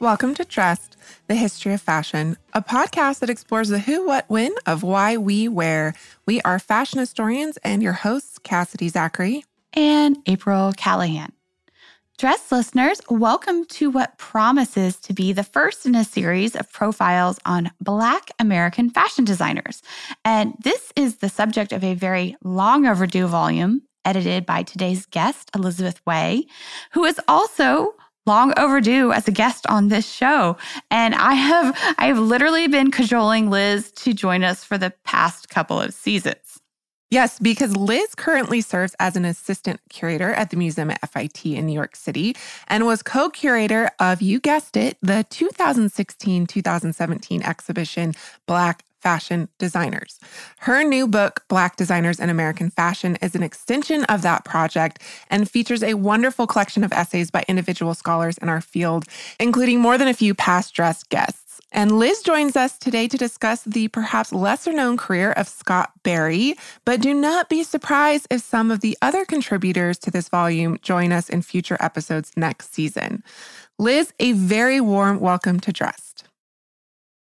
Welcome 0.00 0.34
to 0.36 0.46
Dressed, 0.46 0.96
the 1.26 1.34
history 1.34 1.74
of 1.74 1.82
fashion, 1.82 2.38
a 2.54 2.62
podcast 2.62 3.18
that 3.18 3.28
explores 3.28 3.68
the 3.68 3.80
who, 3.80 4.06
what, 4.06 4.24
when 4.30 4.54
of 4.64 4.82
why 4.82 5.18
we 5.18 5.46
wear. 5.46 5.92
We 6.24 6.40
are 6.40 6.58
fashion 6.58 7.00
historians 7.00 7.58
and 7.58 7.82
your 7.82 7.92
hosts, 7.92 8.38
Cassidy 8.38 8.88
Zachary 8.88 9.44
and 9.74 10.16
April 10.24 10.72
Callahan. 10.74 11.32
Dress 12.16 12.50
listeners, 12.50 13.02
welcome 13.10 13.66
to 13.66 13.90
what 13.90 14.16
promises 14.16 14.96
to 15.00 15.12
be 15.12 15.34
the 15.34 15.44
first 15.44 15.84
in 15.84 15.94
a 15.94 16.02
series 16.02 16.56
of 16.56 16.72
profiles 16.72 17.38
on 17.44 17.70
Black 17.78 18.30
American 18.38 18.88
fashion 18.88 19.26
designers. 19.26 19.82
And 20.24 20.54
this 20.64 20.94
is 20.96 21.18
the 21.18 21.28
subject 21.28 21.72
of 21.72 21.84
a 21.84 21.92
very 21.92 22.38
long 22.42 22.86
overdue 22.86 23.26
volume 23.26 23.82
edited 24.06 24.46
by 24.46 24.62
today's 24.62 25.04
guest, 25.04 25.50
Elizabeth 25.54 26.00
Way, 26.06 26.46
who 26.92 27.04
is 27.04 27.20
also 27.28 27.92
long 28.30 28.56
overdue 28.56 29.10
as 29.10 29.26
a 29.26 29.32
guest 29.32 29.66
on 29.66 29.88
this 29.88 30.08
show. 30.08 30.56
And 30.88 31.16
I 31.16 31.34
have 31.34 31.76
I 31.98 32.06
have 32.06 32.18
literally 32.20 32.68
been 32.68 32.92
cajoling 32.92 33.50
Liz 33.50 33.90
to 34.02 34.14
join 34.14 34.44
us 34.44 34.62
for 34.62 34.78
the 34.78 34.92
past 35.04 35.48
couple 35.48 35.80
of 35.80 35.92
seasons. 35.92 36.60
Yes, 37.10 37.40
because 37.40 37.76
Liz 37.76 38.14
currently 38.14 38.60
serves 38.60 38.94
as 39.00 39.16
an 39.16 39.24
assistant 39.24 39.80
curator 39.88 40.32
at 40.32 40.50
the 40.50 40.56
museum 40.56 40.92
at 40.92 41.10
FIT 41.10 41.44
in 41.44 41.66
New 41.66 41.72
York 41.72 41.96
City 41.96 42.36
and 42.68 42.86
was 42.86 43.02
co 43.02 43.28
curator 43.30 43.90
of, 43.98 44.22
you 44.22 44.38
guessed 44.38 44.76
it, 44.76 44.96
the 45.02 45.26
2016 45.28 46.46
2017 46.46 47.42
exhibition 47.42 48.14
Black 48.46 48.84
Fashion 49.00 49.48
Designers. 49.58 50.18
Her 50.58 50.84
new 50.84 51.06
book, 51.06 51.44
Black 51.48 51.76
Designers 51.76 52.20
in 52.20 52.30
American 52.30 52.70
Fashion, 52.70 53.16
is 53.22 53.34
an 53.34 53.42
extension 53.42 54.04
of 54.04 54.22
that 54.22 54.44
project 54.44 55.02
and 55.28 55.50
features 55.50 55.82
a 55.82 55.94
wonderful 55.94 56.46
collection 56.46 56.84
of 56.84 56.92
essays 56.92 57.30
by 57.30 57.44
individual 57.48 57.94
scholars 57.94 58.38
in 58.38 58.48
our 58.48 58.60
field, 58.60 59.04
including 59.38 59.80
more 59.80 59.98
than 59.98 60.08
a 60.08 60.14
few 60.14 60.34
past 60.34 60.74
dressed 60.74 61.08
guests. 61.08 61.50
And 61.72 61.92
Liz 61.92 62.22
joins 62.22 62.56
us 62.56 62.78
today 62.78 63.06
to 63.06 63.16
discuss 63.16 63.62
the 63.62 63.88
perhaps 63.88 64.32
lesser 64.32 64.72
known 64.72 64.96
career 64.96 65.32
of 65.32 65.48
Scott 65.48 65.92
Barrie. 66.02 66.56
But 66.84 67.00
do 67.00 67.14
not 67.14 67.48
be 67.48 67.62
surprised 67.62 68.26
if 68.30 68.42
some 68.42 68.70
of 68.70 68.80
the 68.80 68.98
other 69.02 69.24
contributors 69.24 69.98
to 69.98 70.10
this 70.10 70.28
volume 70.28 70.78
join 70.82 71.12
us 71.12 71.28
in 71.28 71.42
future 71.42 71.76
episodes 71.78 72.32
next 72.36 72.74
season. 72.74 73.22
Liz, 73.78 74.12
a 74.18 74.32
very 74.32 74.80
warm 74.80 75.20
welcome 75.20 75.60
to 75.60 75.72
Dressed. 75.72 76.24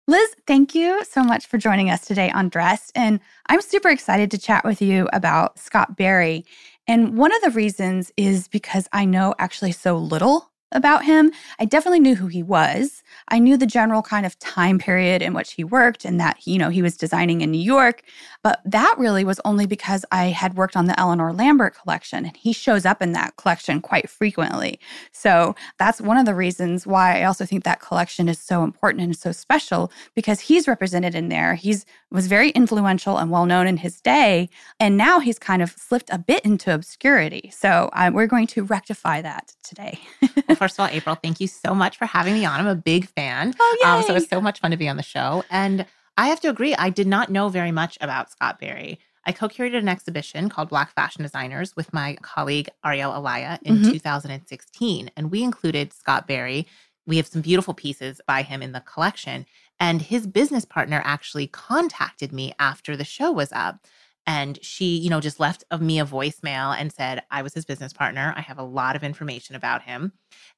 Liz, 0.09 0.37
thank 0.47 0.73
you 0.73 1.03
so 1.05 1.25
much 1.25 1.47
for 1.47 1.59
joining 1.59 1.91
us 1.91 2.07
today 2.07 2.31
on 2.31 2.49
Dressed. 2.49 2.93
And 2.95 3.19
I'm 3.49 3.61
super 3.61 3.89
excited 3.89 4.31
to 4.31 4.39
chat 4.39 4.65
with 4.65 4.81
you 4.81 5.09
about 5.13 5.59
Scott 5.59 5.97
Barrie. 5.97 6.45
And 6.87 7.19
one 7.19 7.35
of 7.35 7.43
the 7.43 7.51
reasons 7.51 8.13
is 8.17 8.47
because 8.47 8.87
I 8.93 9.05
know 9.05 9.35
actually 9.41 9.73
so 9.73 9.97
little 9.97 10.49
about 10.73 11.05
him. 11.05 11.31
I 11.59 11.65
definitely 11.65 12.01
knew 12.01 12.17
who 12.17 12.27
he 12.27 12.43
was. 12.43 13.03
I 13.29 13.39
knew 13.39 13.57
the 13.57 13.67
general 13.67 14.03
kind 14.03 14.27
of 14.27 14.39
time 14.39 14.79
period 14.79 15.23
in 15.23 15.33
which 15.33 15.53
he 15.53 15.65
worked 15.65 16.05
and 16.05 16.21
that, 16.21 16.47
you 16.47 16.59
know, 16.59 16.71
he 16.71 16.83
was 16.83 16.97
designing 16.97 17.41
in 17.41 17.51
New 17.51 17.59
York. 17.59 18.03
But 18.43 18.61
that 18.65 18.95
really 18.99 19.25
was 19.25 19.41
only 19.45 19.67
because 19.67 20.05
I 20.11 20.27
had 20.27 20.57
worked 20.57 20.77
on 20.77 20.87
the 20.87 20.99
Eleanor 20.99 21.33
Lambert 21.33 21.75
collection 21.75 22.27
and 22.27 22.37
he 22.37 22.53
shows 22.53 22.85
up 22.85 23.01
in 23.01 23.13
that 23.13 23.37
collection 23.37 23.81
quite 23.81 24.11
frequently. 24.11 24.81
So 25.13 25.55
that's 25.79 26.01
one 26.01 26.19
of 26.19 26.27
the 26.27 26.35
reasons 26.35 26.87
why 26.87 27.21
I 27.21 27.25
also 27.25 27.47
think 27.47 27.65
that 27.65 27.81
collection 27.81 28.29
is 28.29 28.39
so 28.39 28.65
important 28.65 29.03
and 29.03 29.17
so 29.17 29.33
special 29.33 29.93
because 30.15 30.41
he's 30.41 30.69
represented 30.69 31.15
in 31.15 31.29
there. 31.29 31.55
He's 31.55 31.87
was 32.11 32.27
very 32.27 32.51
influential 32.51 33.19
and 33.19 33.31
well 33.31 33.47
known 33.47 33.67
in 33.67 33.79
his 33.79 34.01
day. 34.01 34.49
And 34.79 34.97
now 34.97 35.21
he's 35.21 35.39
kind 35.39 35.63
of 35.63 35.71
slipped 35.73 36.09
a 36.13 36.19
bit 36.19 36.45
into 36.45 36.73
obscurity. 36.73 37.51
So 37.55 37.91
uh, 37.93 38.11
we're 38.13 38.27
going 38.27 38.47
to 38.49 38.65
rectify 38.65 39.23
that 39.23 39.55
today. 39.63 39.99
first 40.59 40.79
of 40.79 40.81
all, 40.81 40.89
April, 40.89 41.15
thank 41.15 41.41
you 41.41 41.47
so 41.47 41.75
much 41.75 41.97
for 41.97 42.07
having 42.07 42.35
me 42.35 42.45
on. 42.45 42.61
I'm 42.61 42.67
a 42.67 42.75
big 42.75 43.09
fan. 43.09 43.55
Oh, 43.59 43.83
um, 43.85 44.03
so 44.03 44.15
it's 44.15 44.29
so 44.29 44.41
much 44.41 44.61
fun 44.61 44.71
to 44.71 44.77
be 44.77 44.89
on 44.89 44.97
the 44.97 45.03
show. 45.03 45.45
And 45.51 45.87
I 46.17 46.29
have 46.29 46.41
to 46.41 46.49
agree, 46.49 46.75
I 46.75 46.91
did 46.91 47.07
not 47.07 47.31
know 47.31 47.49
very 47.49 47.73
much 47.73 47.99
about 48.01 48.31
Scott 48.31 48.59
Barrie. 48.59 48.99
I 49.27 49.33
co 49.33 49.49
curated 49.49 49.79
an 49.79 49.89
exhibition 49.89 50.49
called 50.49 50.69
Black 50.69 50.95
Fashion 50.95 51.23
Designers 51.23 51.75
with 51.75 51.93
my 51.93 52.17
colleague 52.23 52.69
Ariele 52.85 53.15
Elia 53.15 53.59
in 53.63 53.79
mm-hmm. 53.79 53.91
2016. 53.91 55.11
And 55.17 55.31
we 55.31 55.43
included 55.43 55.93
Scott 55.93 56.29
Barrie. 56.29 56.67
We 57.07 57.17
have 57.17 57.27
some 57.27 57.43
beautiful 57.43 57.75
pieces 57.75 58.21
by 58.27 58.43
him 58.43 58.63
in 58.63 58.73
the 58.73 58.81
collection. 58.81 59.47
And 59.79 60.01
his 60.01 60.27
business 60.27 60.65
partner 60.65 61.03
actually 61.05 61.49
contacted 61.49 62.33
me 62.33 62.55
after 62.59 62.97
the 62.97 63.05
show 63.05 63.33
was 63.33 63.53
up. 63.53 63.85
And 64.27 64.59
she, 64.63 64.97
you 64.99 65.09
know, 65.09 65.21
just 65.21 65.39
left 65.39 65.63
me 65.81 66.01
a 66.01 66.05
voicemail 66.05 66.77
and 66.77 66.93
said, 66.93 67.23
I 67.31 67.43
was 67.43 67.55
his 67.55 67.65
business 67.65 67.93
partner. 67.93 68.35
I 68.37 68.41
have 68.41 68.59
a 68.59 68.65
lot 68.65 68.97
of 68.97 69.05
information 69.05 69.55
about 69.55 69.83
him. 69.83 70.13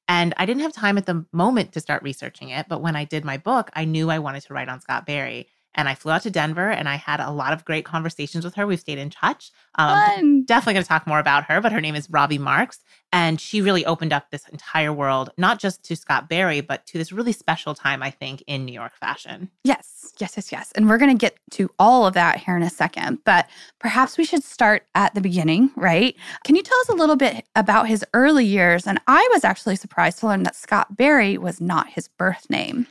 And 0.07 0.33
I 0.37 0.45
didn't 0.47 0.63
have 0.63 0.73
time 0.73 0.97
at 0.97 1.05
the 1.05 1.25
moment 1.31 1.73
to 1.73 1.79
start 1.79 2.01
researching 2.01 2.49
it. 2.49 2.65
But 2.67 2.81
when 2.81 2.95
I 2.95 3.05
did 3.05 3.23
my 3.23 3.37
book, 3.37 3.69
I 3.73 3.85
knew 3.85 4.09
I 4.09 4.19
wanted 4.19 4.41
to 4.43 4.53
write 4.53 4.69
on 4.69 4.81
Scott 4.81 5.05
Barrie. 5.05 5.47
And 5.75 5.87
I 5.87 5.95
flew 5.95 6.11
out 6.11 6.23
to 6.23 6.31
Denver 6.31 6.69
and 6.69 6.89
I 6.89 6.95
had 6.95 7.19
a 7.19 7.31
lot 7.31 7.53
of 7.53 7.63
great 7.63 7.85
conversations 7.85 8.43
with 8.43 8.55
her. 8.55 8.65
We've 8.65 8.79
stayed 8.79 8.97
in 8.97 9.09
touch. 9.09 9.51
Um, 9.75 10.43
definitely 10.45 10.73
going 10.73 10.83
to 10.83 10.87
talk 10.87 11.07
more 11.07 11.19
about 11.19 11.45
her, 11.45 11.61
but 11.61 11.71
her 11.71 11.79
name 11.79 11.95
is 11.95 12.09
Robbie 12.09 12.37
Marks. 12.37 12.83
And 13.11 13.39
she 13.39 13.61
really 13.61 13.85
opened 13.85 14.13
up 14.13 14.29
this 14.29 14.47
entire 14.49 14.93
world, 14.93 15.31
not 15.37 15.59
just 15.59 15.83
to 15.85 15.95
Scott 15.95 16.29
Barrie, 16.29 16.61
but 16.61 16.85
to 16.87 16.97
this 16.97 17.11
really 17.11 17.31
special 17.31 17.73
time, 17.73 18.03
I 18.03 18.11
think, 18.11 18.43
in 18.45 18.65
New 18.65 18.73
York 18.73 18.95
fashion. 18.95 19.49
Yes, 19.63 20.13
yes, 20.19 20.33
yes, 20.35 20.51
yes. 20.51 20.71
And 20.75 20.87
we're 20.87 20.99
going 20.99 21.15
to 21.15 21.19
get 21.19 21.37
to 21.51 21.69
all 21.79 22.05
of 22.05 22.13
that 22.13 22.37
here 22.37 22.55
in 22.55 22.61
a 22.61 22.69
second. 22.69 23.19
But 23.23 23.47
perhaps 23.79 24.17
we 24.17 24.25
should 24.25 24.43
start 24.43 24.85
at 24.95 25.15
the 25.15 25.21
beginning, 25.21 25.71
right? 25.75 26.15
Can 26.43 26.55
you 26.55 26.61
tell 26.61 26.79
us 26.81 26.89
a 26.89 26.95
little 26.95 27.15
bit 27.15 27.45
about 27.55 27.87
his 27.87 28.05
early 28.13 28.45
years? 28.45 28.85
And 28.85 28.99
I 29.07 29.27
was 29.33 29.43
actually 29.43 29.75
surprised 29.75 30.19
to 30.19 30.27
learn 30.27 30.43
that 30.43 30.55
Scott 30.55 30.95
Barrie 30.95 31.37
was 31.37 31.59
not 31.61 31.89
his 31.89 32.07
birth 32.07 32.49
name. 32.49 32.85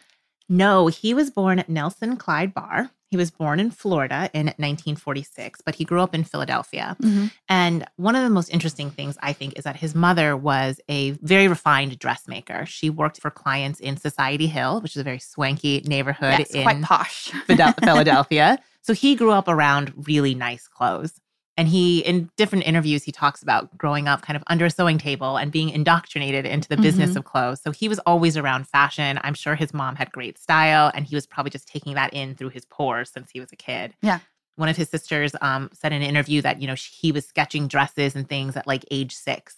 No, 0.49 0.87
he 0.87 1.15
was 1.15 1.31
born 1.31 1.59
at 1.59 1.69
Nelson 1.69 2.17
Clyde 2.17 2.55
Barr. 2.55 2.91
He 3.11 3.17
was 3.17 3.31
born 3.31 3.59
in 3.59 3.71
Florida 3.71 4.29
in 4.35 4.47
1946, 4.47 5.63
but 5.63 5.75
he 5.75 5.85
grew 5.85 6.03
up 6.03 6.15
in 6.15 6.25
Philadelphia. 6.25 6.95
Mm-hmm. 7.03 7.27
And 7.49 7.87
one 7.97 8.15
of 8.15 8.23
the 8.23 8.31
most 8.31 8.51
interesting 8.51 8.91
things 8.91 9.17
I 9.23 9.33
think 9.33 9.59
is 9.59 9.65
that 9.65 9.77
his 9.77 9.95
mother 9.95 10.37
was 10.37 10.79
a 10.89 11.13
very 11.13 11.49
refined 11.49 11.99
dressmaker. 11.99 12.67
She 12.67 12.91
worked 12.91 13.21
for 13.21 13.31
clients 13.31 13.81
in 13.81 13.97
Society 13.97 14.47
Hill, 14.47 14.83
which 14.83 14.95
is 14.95 15.01
a 15.01 15.05
very 15.05 15.21
swanky 15.21 15.83
neighborhood 15.87 16.39
yes, 16.39 16.51
in 16.51 16.63
quite 16.65 16.83
posh 16.83 17.31
Philadelphia. 17.47 18.59
so 18.83 18.93
he 18.93 19.17
grew 19.17 19.33
up 19.33 19.49
around 19.49 19.93
really 20.07 20.35
nice 20.35 20.69
clothes. 20.69 21.19
And 21.59 21.69
he, 21.69 21.99
in 21.99 22.31
different 22.37 22.67
interviews, 22.67 23.03
he 23.03 23.11
talks 23.11 23.43
about 23.43 23.77
growing 23.77 24.07
up 24.07 24.23
kind 24.23 24.37
of 24.37 24.45
under 24.47 24.65
a 24.65 24.71
sewing 24.71 24.97
table 24.97 25.37
and 25.37 25.51
being 25.51 25.71
indoctrinated 25.71 26.47
into 26.47 26.69
the 26.69 26.77
mm-hmm. 26.77 26.83
business 26.83 27.17
of 27.17 27.25
clothes. 27.25 27.61
So 27.61 27.73
he 27.73 27.89
was 27.89 27.99
always 28.07 28.37
around 28.37 28.69
fashion. 28.69 29.19
I'm 29.25 29.35
sure 29.35 29.57
his 29.57 29.75
mom 29.75 29.97
had 29.97 30.13
great 30.13 30.39
style, 30.39 30.93
and 30.95 31.05
he 31.05 31.17
was 31.17 31.27
probably 31.27 31.51
just 31.51 31.67
taking 31.67 31.95
that 31.95 32.15
in 32.15 32.37
through 32.37 32.51
his 32.51 32.65
pores 32.65 33.11
since 33.11 33.31
he 33.31 33.41
was 33.41 33.53
a 33.53 33.57
kid. 33.57 33.93
Yeah. 34.03 34.21
One 34.55 34.69
of 34.69 34.77
his 34.77 34.89
sisters 34.89 35.35
um, 35.41 35.69
said 35.73 35.93
in 35.93 36.01
an 36.01 36.09
interview 36.09 36.43
that, 36.43 36.63
you 36.63 36.69
know, 36.69 36.75
he 36.75 37.13
was 37.13 37.27
sketching 37.27 37.69
dresses 37.69 38.15
and 38.15 38.29
things 38.29 38.57
at 38.57 38.67
like 38.67 38.85
age 38.91 39.15
six 39.15 39.57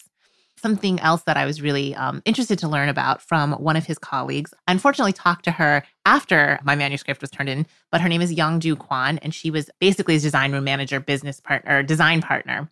something 0.60 1.00
else 1.00 1.22
that 1.22 1.36
I 1.36 1.46
was 1.46 1.62
really 1.62 1.94
um, 1.94 2.22
interested 2.24 2.58
to 2.60 2.68
learn 2.68 2.88
about 2.88 3.22
from 3.22 3.52
one 3.52 3.76
of 3.76 3.86
his 3.86 3.98
colleagues. 3.98 4.52
I 4.66 4.72
unfortunately 4.72 5.12
talked 5.12 5.44
to 5.44 5.52
her 5.52 5.82
after 6.06 6.58
my 6.62 6.74
manuscript 6.74 7.20
was 7.20 7.30
turned 7.30 7.48
in, 7.48 7.66
but 7.90 8.00
her 8.00 8.08
name 8.08 8.22
is 8.22 8.32
Young 8.32 8.60
Ju 8.60 8.76
Kwan, 8.76 9.18
and 9.18 9.34
she 9.34 9.50
was 9.50 9.70
basically 9.80 10.14
his 10.14 10.22
design 10.22 10.52
room 10.52 10.64
manager, 10.64 11.00
business 11.00 11.40
partner, 11.40 11.82
design 11.82 12.20
partner. 12.20 12.70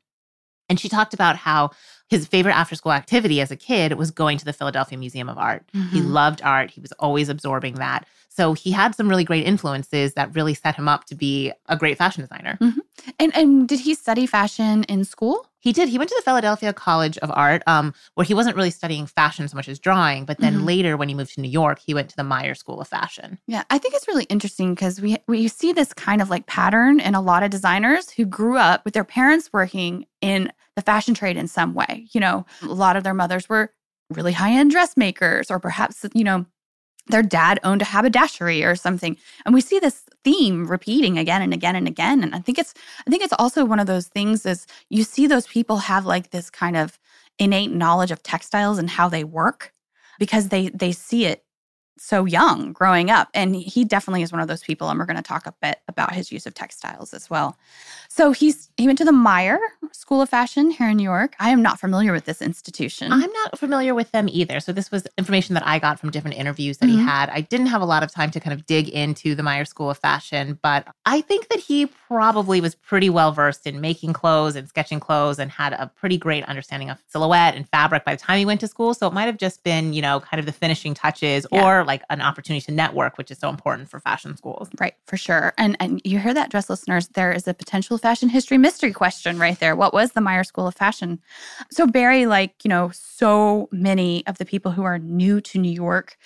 And 0.69 0.79
she 0.79 0.89
talked 0.89 1.15
about 1.15 1.37
how 1.37 1.71
his 2.11 2.27
favorite 2.27 2.53
after 2.53 2.75
school 2.75 2.93
activity 2.93 3.41
as 3.41 3.51
a 3.51 3.57
kid 3.57 3.95
was 3.95 4.11
going 4.11 4.39
to 4.39 4.45
the 4.45 4.53
Philadelphia 4.53 4.99
Museum 4.99 5.29
of 5.29 5.39
Art. 5.39 5.65
Mm-hmm. 5.75 5.89
He 5.89 6.03
loved 6.03 6.43
art, 6.43 6.71
he 6.71 6.81
was 6.81 6.93
always 6.93 7.29
absorbing 7.29 7.75
that. 7.75 8.07
So 8.29 8.53
he 8.53 8.71
had 8.71 8.95
some 8.95 9.09
really 9.09 9.25
great 9.25 9.47
influences 9.47 10.15
that 10.15 10.35
really 10.35 10.55
set 10.55 10.77
him 10.77 10.89
up 10.89 11.05
to 11.07 11.15
be 11.15 11.53
a 11.67 11.77
great 11.77 11.99
fashion 11.99 12.23
designer. 12.23 12.57
Mm-hmm. 12.61 12.81
And 13.19 13.37
and 13.37 13.69
did 13.69 13.81
he 13.81 13.95
study 13.95 14.27
fashion 14.27 14.85
in 14.85 15.05
school? 15.05 15.48
He 15.61 15.73
did. 15.73 15.89
He 15.89 15.99
went 15.99 16.09
to 16.11 16.17
the 16.17 16.23
Philadelphia 16.23 16.73
College 16.73 17.19
of 17.19 17.31
Art, 17.35 17.63
um, 17.67 17.93
where 18.15 18.25
he 18.25 18.35
wasn't 18.35 18.57
really 18.57 18.71
studying 18.71 19.07
fashion 19.07 19.49
so 19.49 19.57
much 19.57 19.69
as 19.69 19.79
drawing. 19.79 20.25
But 20.25 20.39
then 20.39 20.55
mm-hmm. 20.55 20.67
later, 20.67 20.97
when 20.97 21.09
he 21.09 21.15
moved 21.15 21.35
to 21.35 21.41
New 21.41 21.49
York, 21.49 21.81
he 21.81 21.95
went 21.95 22.09
to 22.11 22.17
the 22.17 22.25
Meyer 22.25 22.55
School 22.55 22.81
of 22.81 22.89
Fashion. 22.89 23.39
Yeah, 23.47 23.65
I 23.71 23.79
think 23.79 23.95
it's 23.95 24.07
really 24.07 24.25
interesting 24.25 24.75
because 24.75 25.01
we 25.01 25.19
we 25.27 25.49
see 25.49 25.73
this 25.73 25.93
kind 25.93 26.23
of 26.23 26.31
like 26.31 26.47
pattern 26.47 27.01
in 27.01 27.15
a 27.15 27.21
lot 27.21 27.43
of 27.43 27.51
designers 27.51 28.11
who 28.11 28.25
grew 28.25 28.57
up 28.57 28.85
with 28.85 28.95
their 28.95 29.05
parents 29.05 29.51
working 29.53 30.07
in 30.21 30.53
the 30.77 30.83
fashion 30.83 31.15
trade 31.15 31.37
in 31.37 31.49
some 31.49 31.75
way. 31.75 32.07
You 32.13 32.21
know, 32.21 32.47
a 32.63 32.67
lot 32.67 32.97
of 32.97 33.03
their 33.03 33.15
mothers 33.15 33.49
were 33.49 33.73
really 34.11 34.33
high 34.33 34.53
end 34.53 34.71
dressmakers, 34.71 35.51
or 35.51 35.59
perhaps 35.59 36.05
you 36.15 36.25
know 36.25 36.47
their 37.09 37.23
dad 37.23 37.59
owned 37.65 37.83
a 37.83 37.87
haberdashery 37.87 38.65
or 38.65 38.77
something. 38.77 39.17
And 39.45 39.55
we 39.55 39.61
see 39.61 39.79
this 39.79 40.05
theme 40.25 40.67
repeating 40.67 41.19
again 41.19 41.43
and 41.43 41.55
again 41.55 41.77
and 41.77 41.89
again. 41.89 42.23
And 42.23 42.35
I 42.35 42.41
think 42.41 42.59
it's 42.59 42.75
I 43.07 43.11
think 43.11 43.23
it's 43.23 43.35
also 43.39 43.65
one 43.65 43.81
of 43.81 43.87
those 43.87 44.09
things 44.09 44.47
is 44.47 44.67
you 44.91 45.03
see 45.05 45.27
those 45.27 45.47
people 45.47 45.79
have 45.79 46.07
like 46.07 46.31
this 46.31 46.51
kind 46.51 46.77
of 46.77 46.99
innate 47.39 47.73
knowledge 47.73 48.11
of 48.11 48.23
textiles 48.23 48.79
and 48.79 48.91
how 48.91 49.09
they 49.09 49.25
work 49.25 49.73
because 50.19 50.49
they 50.49 50.69
they 50.69 50.93
see 50.93 51.27
it 51.27 51.45
so 52.01 52.25
young 52.25 52.73
growing 52.73 53.11
up. 53.11 53.29
And 53.35 53.55
he 53.57 53.85
definitely 53.85 54.23
is 54.23 54.33
one 54.33 54.41
of 54.41 54.49
those 54.49 54.63
people. 54.63 54.89
And 54.89 54.99
we're 54.99 55.07
going 55.07 55.17
to 55.17 55.23
talk 55.23 55.47
a 55.47 55.55
bit 55.61 55.81
about 55.89 56.15
his 56.15 56.31
use 56.33 56.47
of 56.47 56.55
textiles 56.55 57.13
as 57.13 57.29
well. 57.29 57.57
So 58.11 58.33
he's 58.33 58.71
he 58.77 58.87
went 58.87 58.99
to 58.99 59.05
the 59.05 59.13
Meyer 59.13 59.59
School 59.93 60.23
of 60.23 60.29
Fashion 60.29 60.71
here 60.71 60.89
in 60.89 60.97
New 60.97 61.03
York. 61.03 61.35
I 61.39 61.51
am 61.51 61.63
not 61.63 61.79
familiar 61.79 62.13
with 62.13 62.25
this 62.25 62.41
institution. 62.41 63.13
I'm 63.13 63.33
not 63.33 63.59
familiar 63.59 63.95
with 63.95 64.11
them 64.13 64.29
either. 64.31 64.61
So 64.61 64.73
this 64.73 64.91
was 64.91 65.07
information 65.19 65.55
that 65.55 65.67
I 65.67 65.79
got 65.79 66.01
from 66.01 66.11
different 66.11 66.37
interviews 66.37 66.79
that 66.79 66.87
mm-hmm. 66.87 66.99
he 66.99 67.05
had. 67.05 67.29
I 67.29 67.43
didn't 67.43 67.67
have 67.67 67.83
a 67.83 67.85
lot 67.85 68.03
of 68.03 68.11
time 68.13 68.31
to 68.31 68.41
kind 68.41 68.55
of 68.55 68.67
dig 68.67 68.89
into 68.89 69.35
the 69.35 69.43
Meyer 69.43 69.65
School 69.65 69.91
of 69.91 69.99
Fashion, 69.99 70.59
but 70.63 70.87
I 71.07 71.21
think 71.21 71.49
that 71.49 71.61
he 71.61 71.87
probably 71.87 72.61
was 72.61 72.75
pretty 72.75 73.11
well 73.11 73.33
versed 73.33 73.67
in 73.67 73.81
making 73.81 74.15
clothes 74.15 74.57
and 74.57 74.69
sketching 74.69 75.01
clothes 75.01 75.39
and 75.39 75.51
had 75.51 75.75
a 75.75 75.91
pretty 75.95 76.17
great 76.17 76.45
understanding 76.45 76.89
of 76.91 76.99
silhouette 77.09 77.55
and 77.55 77.69
fabric 77.69 78.05
by 78.05 78.15
the 78.15 78.21
time 78.21 78.39
he 78.39 78.47
went 78.47 78.61
to 78.61 78.69
school. 78.69 78.95
So 78.95 79.07
it 79.07 79.13
might 79.13 79.27
have 79.27 79.39
just 79.39 79.63
been, 79.65 79.93
you 79.93 80.01
know, 80.01 80.21
kind 80.21 80.41
of 80.41 80.47
the 80.47 80.53
finishing 80.53 80.95
touches 80.95 81.47
yeah. 81.53 81.63
or 81.63 81.85
like 81.85 82.03
an 82.09 82.23
opportunity 82.23 82.65
to 82.67 82.73
network, 82.73 83.19
which 83.19 83.31
is 83.31 83.39
so 83.39 83.49
important 83.49 83.91
for 83.91 84.01
fashion 84.01 84.37
schools. 84.37 84.69
Right, 84.81 84.95
for 85.07 85.17
sure. 85.17 85.53
And 85.59 85.77
and 85.81 86.01
you 86.05 86.19
hear 86.19 86.33
that, 86.33 86.51
dress 86.51 86.71
listeners, 86.71 87.09
there 87.09 87.33
is 87.33 87.47
a 87.47 87.55
potential 87.55 87.98
fashion 87.99 88.29
history 88.29 88.59
mystery 88.59 88.93
question 88.93 89.39
right 89.39 89.59
there. 89.59 89.77
What 89.77 89.93
was 89.93 90.13
the 90.13 90.21
Meyer 90.21 90.45
School 90.45 90.67
of 90.67 90.75
Fashion? 90.75 91.21
So 91.71 91.87
Barrie, 91.87 92.27
like, 92.27 92.65
you 92.65 92.69
know, 92.69 92.91
so 92.93 93.69
many 93.73 94.27
of 94.27 94.39
the 94.39 94.45
people 94.45 94.73
who 94.73 94.83
are 94.85 94.99
new 94.99 95.41
to 95.43 95.59
New 95.59 95.73
York, 95.73 96.17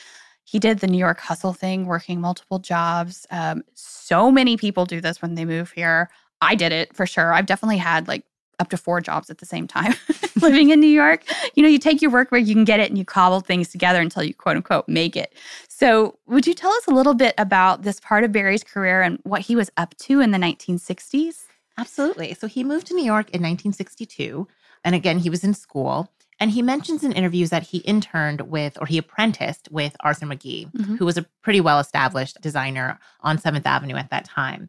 he 0.44 0.58
did 0.58 0.80
the 0.80 0.86
New 0.86 0.98
York 0.98 1.20
hustle 1.20 1.52
thing, 1.52 1.86
working 1.86 2.20
multiple 2.20 2.58
jobs. 2.58 3.26
Um, 3.30 3.62
so 3.74 4.30
many 4.30 4.56
people 4.56 4.84
do 4.86 5.00
this 5.00 5.22
when 5.22 5.34
they 5.34 5.44
move 5.44 5.72
here. 5.72 6.10
I 6.40 6.54
did 6.54 6.72
it 6.72 6.94
for 6.94 7.06
sure. 7.06 7.32
I've 7.32 7.46
definitely 7.46 7.78
had 7.78 8.08
like 8.08 8.24
up 8.58 8.68
to 8.70 8.76
four 8.76 9.00
jobs 9.00 9.28
at 9.28 9.38
the 9.38 9.46
same 9.46 9.66
time 9.66 9.94
living 10.40 10.70
in 10.70 10.80
New 10.80 10.86
York. 10.86 11.24
You 11.54 11.62
know, 11.62 11.68
you 11.68 11.78
take 11.78 12.00
your 12.00 12.10
work 12.10 12.30
where 12.30 12.40
you 12.40 12.54
can 12.54 12.64
get 12.64 12.80
it 12.80 12.88
and 12.88 12.96
you 12.96 13.04
cobble 13.04 13.40
things 13.40 13.68
together 13.68 14.00
until 14.00 14.22
you 14.22 14.34
quote 14.34 14.56
unquote 14.56 14.88
make 14.88 15.16
it. 15.16 15.34
So, 15.68 16.18
would 16.26 16.46
you 16.46 16.54
tell 16.54 16.70
us 16.70 16.86
a 16.86 16.92
little 16.92 17.14
bit 17.14 17.34
about 17.38 17.82
this 17.82 17.98
part 18.00 18.24
of 18.24 18.32
Barrie's 18.32 18.62
career 18.62 19.02
and 19.02 19.18
what 19.24 19.42
he 19.42 19.56
was 19.56 19.70
up 19.76 19.96
to 19.98 20.20
in 20.20 20.30
the 20.30 20.38
1960s? 20.38 21.46
Absolutely. 21.78 22.34
So, 22.34 22.46
he 22.46 22.64
moved 22.64 22.86
to 22.88 22.94
New 22.94 23.04
York 23.04 23.26
in 23.30 23.42
1962. 23.42 24.46
And 24.84 24.94
again, 24.94 25.18
he 25.18 25.30
was 25.30 25.44
in 25.44 25.54
school. 25.54 26.10
And 26.40 26.50
he 26.50 26.60
mentions 26.60 27.04
in 27.04 27.12
interviews 27.12 27.50
that 27.50 27.62
he 27.62 27.78
interned 27.78 28.40
with 28.40 28.76
or 28.80 28.86
he 28.86 28.98
apprenticed 28.98 29.68
with 29.70 29.96
Arthur 30.00 30.26
McGee, 30.26 30.72
mm-hmm. 30.72 30.96
who 30.96 31.04
was 31.04 31.16
a 31.16 31.26
pretty 31.42 31.60
well 31.60 31.78
established 31.78 32.40
designer 32.40 32.98
on 33.20 33.38
7th 33.38 33.64
Avenue 33.64 33.94
at 33.94 34.10
that 34.10 34.24
time. 34.24 34.68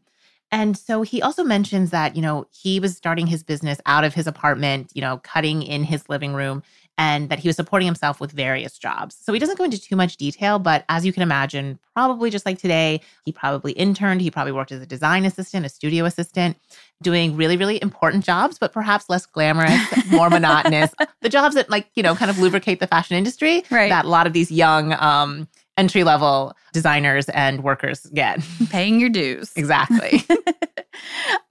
And 0.52 0.78
so 0.78 1.02
he 1.02 1.20
also 1.20 1.42
mentions 1.42 1.90
that, 1.90 2.14
you 2.14 2.22
know, 2.22 2.46
he 2.52 2.78
was 2.78 2.96
starting 2.96 3.26
his 3.26 3.42
business 3.42 3.80
out 3.86 4.04
of 4.04 4.14
his 4.14 4.28
apartment, 4.28 4.92
you 4.94 5.00
know, 5.00 5.18
cutting 5.24 5.64
in 5.64 5.82
his 5.82 6.08
living 6.08 6.32
room, 6.32 6.62
and 6.96 7.28
that 7.28 7.38
he 7.40 7.48
was 7.48 7.56
supporting 7.56 7.86
himself 7.86 8.20
with 8.20 8.30
various 8.30 8.78
jobs. 8.78 9.16
So 9.20 9.32
he 9.32 9.38
doesn't 9.38 9.58
go 9.58 9.64
into 9.64 9.80
too 9.80 9.96
much 9.96 10.16
detail, 10.16 10.58
but 10.58 10.84
as 10.88 11.04
you 11.04 11.12
can 11.12 11.22
imagine, 11.22 11.78
probably 11.94 12.30
just 12.30 12.46
like 12.46 12.58
today, 12.58 13.00
he 13.24 13.32
probably 13.32 13.72
interned, 13.72 14.20
he 14.20 14.30
probably 14.30 14.52
worked 14.52 14.72
as 14.72 14.80
a 14.80 14.86
design 14.86 15.24
assistant, 15.24 15.66
a 15.66 15.68
studio 15.68 16.04
assistant, 16.04 16.56
doing 17.02 17.36
really, 17.36 17.56
really 17.56 17.82
important 17.82 18.24
jobs, 18.24 18.58
but 18.58 18.72
perhaps 18.72 19.08
less 19.08 19.26
glamorous, 19.26 19.80
more 20.10 20.30
monotonous. 20.30 20.94
The 21.20 21.28
jobs 21.28 21.56
that, 21.56 21.68
like, 21.68 21.88
you 21.94 22.02
know, 22.02 22.14
kind 22.14 22.30
of 22.30 22.38
lubricate 22.38 22.80
the 22.80 22.86
fashion 22.86 23.16
industry 23.16 23.64
right. 23.70 23.88
that 23.88 24.04
a 24.04 24.08
lot 24.08 24.26
of 24.26 24.32
these 24.32 24.52
young, 24.52 24.92
um, 24.94 25.48
entry 25.76 26.04
level 26.04 26.54
designers 26.72 27.28
and 27.30 27.64
workers 27.64 28.06
get. 28.14 28.40
Paying 28.70 29.00
your 29.00 29.08
dues. 29.08 29.52
Exactly. 29.56 30.22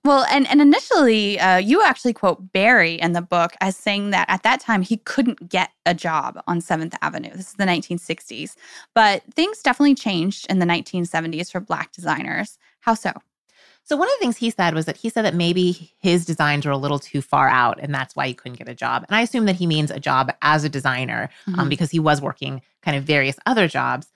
well, 0.04 0.26
and, 0.32 0.48
and 0.48 0.62
initially, 0.62 1.40
uh, 1.40 1.58
you 1.58 1.84
actually 1.84 2.14
quote 2.14 2.52
Barrie 2.54 2.96
in 2.96 3.14
the 3.14 3.22
book 3.22 3.54
as 3.62 3.76
saying 3.76 4.12
that 4.12 4.30
at 4.30 4.44
that 4.44 4.60
time 4.60 4.82
he 4.82 4.98
couldn't 4.98 5.50
get 5.50 5.72
a 5.86 5.94
job 5.94 6.42
on 6.48 6.60
7th 6.60 6.96
Avenue. 7.02 7.32
This 7.32 7.50
is 7.50 7.54
the 7.54 7.66
1960s. 7.66 8.56
But 8.94 9.24
things 9.34 9.62
definitely 9.62 9.96
changed 9.96 10.48
in 10.50 10.60
the 10.60 10.66
1970s 10.66 11.52
for 11.52 11.60
Black 11.60 11.92
designers. 11.92 12.58
How 12.82 12.94
so? 12.94 13.12
So 13.86 13.98
one 13.98 14.08
of 14.08 14.14
the 14.14 14.20
things 14.20 14.38
he 14.38 14.50
said 14.50 14.74
was 14.74 14.86
that 14.86 14.98
he 14.98 15.10
said 15.10 15.26
that 15.26 15.36
maybe 15.36 15.92
his 16.00 16.26
designs 16.26 16.66
were 16.66 16.72
a 16.72 16.78
little 16.78 17.00
too 17.00 17.22
far 17.22 17.50
out, 17.50 17.80
and 17.82 17.94
that's 17.94 18.16
why 18.16 18.28
he 18.28 18.34
couldn't 18.34 18.58
get 18.58 18.70
a 18.70 18.74
job. 18.74 19.04
And 19.08 19.16
I 19.16 19.22
assume 19.22 19.46
that 19.46 19.58
he 19.58 19.68
means 19.68 19.92
a 19.92 20.00
job 20.00 20.32
as 20.42 20.64
a 20.64 20.70
designer, 20.70 21.30
um, 21.48 21.54
mm-hmm. 21.54 21.62
um, 21.62 21.70
because 21.70 21.92
he 21.92 22.00
was 22.00 22.22
working 22.22 22.62
kind 22.82 22.96
of 22.96 23.04
various 23.04 23.38
other 23.46 23.68
jobs. 23.68 24.08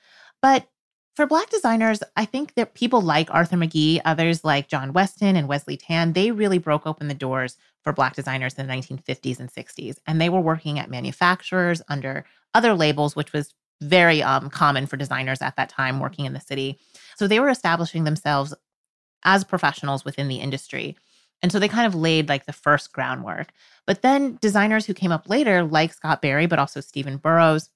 But 0.42 0.68
for 1.18 1.26
Black 1.26 1.50
designers, 1.50 2.04
I 2.16 2.26
think 2.26 2.54
that 2.54 2.76
people 2.76 3.02
like 3.02 3.34
Arthur 3.34 3.58
McGee, 3.58 4.00
others 4.06 4.44
like 4.44 4.68
John 4.68 4.94
Weston 4.94 5.36
and 5.36 5.48
Wesley 5.48 5.76
Tann, 5.76 6.14
they 6.14 6.30
really 6.30 6.60
broke 6.60 6.86
open 6.86 7.08
the 7.08 7.16
doors 7.16 7.58
for 7.84 7.92
Black 7.92 8.14
designers 8.14 8.54
in 8.54 8.68
the 8.68 8.72
1950s 8.72 9.40
and 9.40 9.52
60s. 9.52 9.98
And 10.06 10.22
they 10.22 10.30
were 10.30 10.40
working 10.40 10.78
at 10.78 10.92
manufacturers 10.92 11.82
under 11.90 12.24
other 12.54 12.76
labels, 12.76 13.16
which 13.16 13.34
was 13.34 13.56
very 13.82 14.22
um, 14.22 14.52
common 14.52 14.86
for 14.86 14.96
designers 14.96 15.42
at 15.42 15.56
that 15.56 15.70
time 15.70 16.00
working 16.00 16.26
in 16.26 16.34
the 16.34 16.40
city. 16.40 16.78
So 17.16 17.26
they 17.26 17.40
were 17.40 17.50
establishing 17.50 18.04
themselves 18.04 18.54
as 19.24 19.44
professionals 19.44 20.06
within 20.06 20.28
the 20.28 20.36
industry. 20.36 20.96
And 21.42 21.52
so 21.52 21.58
they 21.58 21.68
kind 21.68 21.88
of 21.88 21.96
laid 21.96 22.30
like 22.30 22.46
the 22.46 22.54
first 22.54 22.94
groundwork. 22.94 23.54
But 23.88 24.04
then 24.04 24.38
designers 24.40 24.86
who 24.86 24.94
came 24.94 25.12
up 25.12 25.28
later, 25.28 25.64
like 25.64 25.94
Scott 25.94 26.22
Barrie, 26.22 26.46
but 26.46 26.60
also 26.60 26.80
Stephen 26.80 27.18
Burrows, 27.18 27.72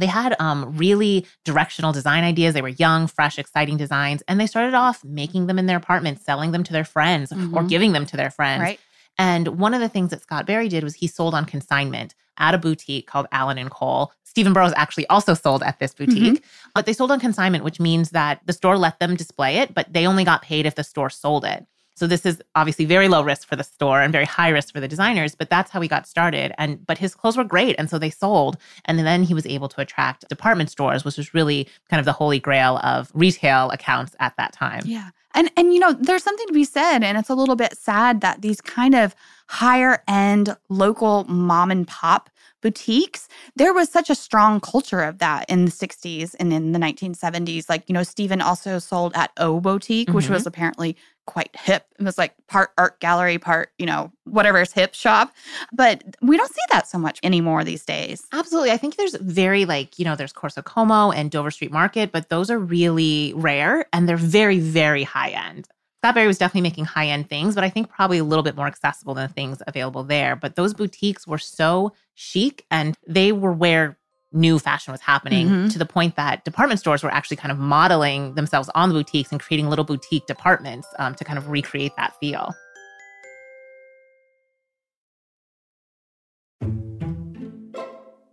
they 0.00 0.06
had 0.06 0.34
um, 0.40 0.76
really 0.76 1.26
directional 1.44 1.92
design 1.92 2.24
ideas. 2.24 2.54
They 2.54 2.62
were 2.62 2.68
young, 2.68 3.06
fresh, 3.06 3.38
exciting 3.38 3.76
designs. 3.76 4.22
And 4.26 4.40
they 4.40 4.46
started 4.46 4.74
off 4.74 5.04
making 5.04 5.46
them 5.46 5.58
in 5.58 5.66
their 5.66 5.76
apartments, 5.76 6.24
selling 6.24 6.52
them 6.52 6.64
to 6.64 6.72
their 6.72 6.84
friends 6.84 7.30
mm-hmm. 7.30 7.56
or 7.56 7.62
giving 7.62 7.92
them 7.92 8.06
to 8.06 8.16
their 8.16 8.30
friends. 8.30 8.62
Right. 8.62 8.80
And 9.18 9.58
one 9.58 9.74
of 9.74 9.80
the 9.80 9.88
things 9.88 10.10
that 10.10 10.22
Scott 10.22 10.46
Barrie 10.46 10.68
did 10.68 10.82
was 10.82 10.94
he 10.94 11.06
sold 11.06 11.34
on 11.34 11.44
consignment 11.44 12.14
at 12.38 12.54
a 12.54 12.58
boutique 12.58 13.06
called 13.06 13.26
Allen 13.32 13.58
and 13.58 13.70
Cole. 13.70 14.12
Stephen 14.24 14.52
Burrows 14.52 14.72
actually 14.76 15.06
also 15.08 15.34
sold 15.34 15.62
at 15.62 15.78
this 15.78 15.92
boutique, 15.92 16.34
mm-hmm. 16.34 16.70
but 16.74 16.86
they 16.86 16.92
sold 16.92 17.10
on 17.10 17.20
consignment, 17.20 17.64
which 17.64 17.80
means 17.80 18.10
that 18.10 18.40
the 18.46 18.52
store 18.52 18.78
let 18.78 18.98
them 18.98 19.16
display 19.16 19.56
it, 19.56 19.74
but 19.74 19.92
they 19.92 20.06
only 20.06 20.24
got 20.24 20.40
paid 20.40 20.64
if 20.66 20.76
the 20.76 20.84
store 20.84 21.10
sold 21.10 21.44
it. 21.44 21.66
So 21.94 22.06
this 22.06 22.24
is 22.24 22.42
obviously 22.54 22.84
very 22.84 23.08
low 23.08 23.22
risk 23.22 23.46
for 23.46 23.56
the 23.56 23.64
store 23.64 24.00
and 24.00 24.12
very 24.12 24.24
high 24.24 24.48
risk 24.48 24.72
for 24.72 24.80
the 24.80 24.88
designers, 24.88 25.34
but 25.34 25.50
that's 25.50 25.70
how 25.70 25.80
he 25.80 25.88
got 25.88 26.06
started. 26.06 26.52
And 26.56 26.84
but 26.86 26.98
his 26.98 27.14
clothes 27.14 27.36
were 27.36 27.44
great, 27.44 27.76
and 27.78 27.90
so 27.90 27.98
they 27.98 28.10
sold. 28.10 28.56
And 28.86 28.98
then 28.98 29.22
he 29.22 29.34
was 29.34 29.46
able 29.46 29.68
to 29.68 29.80
attract 29.80 30.28
department 30.28 30.70
stores, 30.70 31.04
which 31.04 31.16
was 31.16 31.34
really 31.34 31.68
kind 31.90 31.98
of 31.98 32.06
the 32.06 32.12
holy 32.12 32.40
grail 32.40 32.78
of 32.78 33.10
retail 33.14 33.70
accounts 33.70 34.14
at 34.18 34.36
that 34.36 34.52
time. 34.52 34.82
Yeah. 34.86 35.10
And 35.34 35.50
and 35.56 35.72
you 35.72 35.80
know, 35.80 35.92
there's 35.92 36.24
something 36.24 36.46
to 36.46 36.52
be 36.52 36.64
said, 36.64 37.04
and 37.04 37.18
it's 37.18 37.28
a 37.28 37.34
little 37.34 37.56
bit 37.56 37.76
sad 37.76 38.20
that 38.22 38.42
these 38.42 38.60
kind 38.60 38.94
of 38.94 39.14
higher 39.48 40.02
end 40.08 40.56
local 40.68 41.24
mom 41.24 41.70
and 41.70 41.86
pop 41.86 42.30
boutiques, 42.60 43.28
there 43.56 43.72
was 43.72 43.90
such 43.90 44.10
a 44.10 44.14
strong 44.14 44.60
culture 44.60 45.00
of 45.00 45.18
that 45.18 45.48
in 45.48 45.64
the 45.64 45.70
60s 45.70 46.34
and 46.38 46.52
in 46.52 46.72
the 46.72 46.78
1970s. 46.78 47.68
Like, 47.68 47.88
you 47.88 47.92
know, 47.92 48.02
Stephen 48.02 48.40
also 48.40 48.78
sold 48.78 49.12
at 49.14 49.30
O 49.36 49.60
Boutique, 49.60 50.08
mm-hmm. 50.08 50.16
which 50.16 50.28
was 50.28 50.46
apparently 50.46 50.96
quite 51.30 51.54
hip. 51.54 51.86
It 51.98 52.02
was 52.02 52.18
like 52.18 52.34
part 52.48 52.70
art 52.76 52.98
gallery, 52.98 53.38
part, 53.38 53.70
you 53.78 53.86
know, 53.86 54.10
whatever's 54.24 54.72
hip 54.72 54.94
shop. 54.94 55.32
But 55.72 56.02
we 56.20 56.36
don't 56.36 56.52
see 56.52 56.60
that 56.70 56.88
so 56.88 56.98
much 56.98 57.20
anymore 57.22 57.62
these 57.62 57.84
days. 57.84 58.26
Absolutely. 58.32 58.72
I 58.72 58.76
think 58.76 58.96
there's 58.96 59.14
very 59.14 59.64
like, 59.64 59.98
you 59.98 60.04
know, 60.04 60.16
there's 60.16 60.32
Corso 60.32 60.60
Como 60.60 61.12
and 61.12 61.30
Dover 61.30 61.52
Street 61.52 61.70
Market, 61.70 62.10
but 62.10 62.28
those 62.30 62.50
are 62.50 62.58
really 62.58 63.32
rare 63.36 63.86
and 63.92 64.08
they're 64.08 64.16
very, 64.16 64.58
very 64.58 65.04
high 65.04 65.30
end. 65.30 65.68
Scott 66.02 66.16
was 66.26 66.38
definitely 66.38 66.62
making 66.62 66.86
high 66.86 67.08
end 67.08 67.28
things, 67.28 67.54
but 67.54 67.62
I 67.62 67.68
think 67.68 67.90
probably 67.90 68.18
a 68.18 68.24
little 68.24 68.42
bit 68.42 68.56
more 68.56 68.66
accessible 68.66 69.12
than 69.12 69.28
the 69.28 69.34
things 69.34 69.62
available 69.66 70.02
there. 70.02 70.34
But 70.34 70.56
those 70.56 70.72
boutiques 70.72 71.26
were 71.26 71.38
so 71.38 71.92
chic 72.14 72.64
and 72.70 72.96
they 73.06 73.32
were 73.32 73.52
where 73.52 73.98
new 74.32 74.58
fashion 74.58 74.92
was 74.92 75.00
happening 75.00 75.48
mm-hmm. 75.48 75.68
to 75.68 75.78
the 75.78 75.86
point 75.86 76.16
that 76.16 76.44
department 76.44 76.78
stores 76.78 77.02
were 77.02 77.12
actually 77.12 77.36
kind 77.36 77.50
of 77.50 77.58
modeling 77.58 78.34
themselves 78.34 78.70
on 78.74 78.88
the 78.88 78.94
boutiques 78.94 79.32
and 79.32 79.40
creating 79.40 79.68
little 79.68 79.84
boutique 79.84 80.26
departments 80.26 80.86
um, 80.98 81.14
to 81.14 81.24
kind 81.24 81.38
of 81.38 81.48
recreate 81.48 81.92
that 81.96 82.14
feel. 82.20 82.54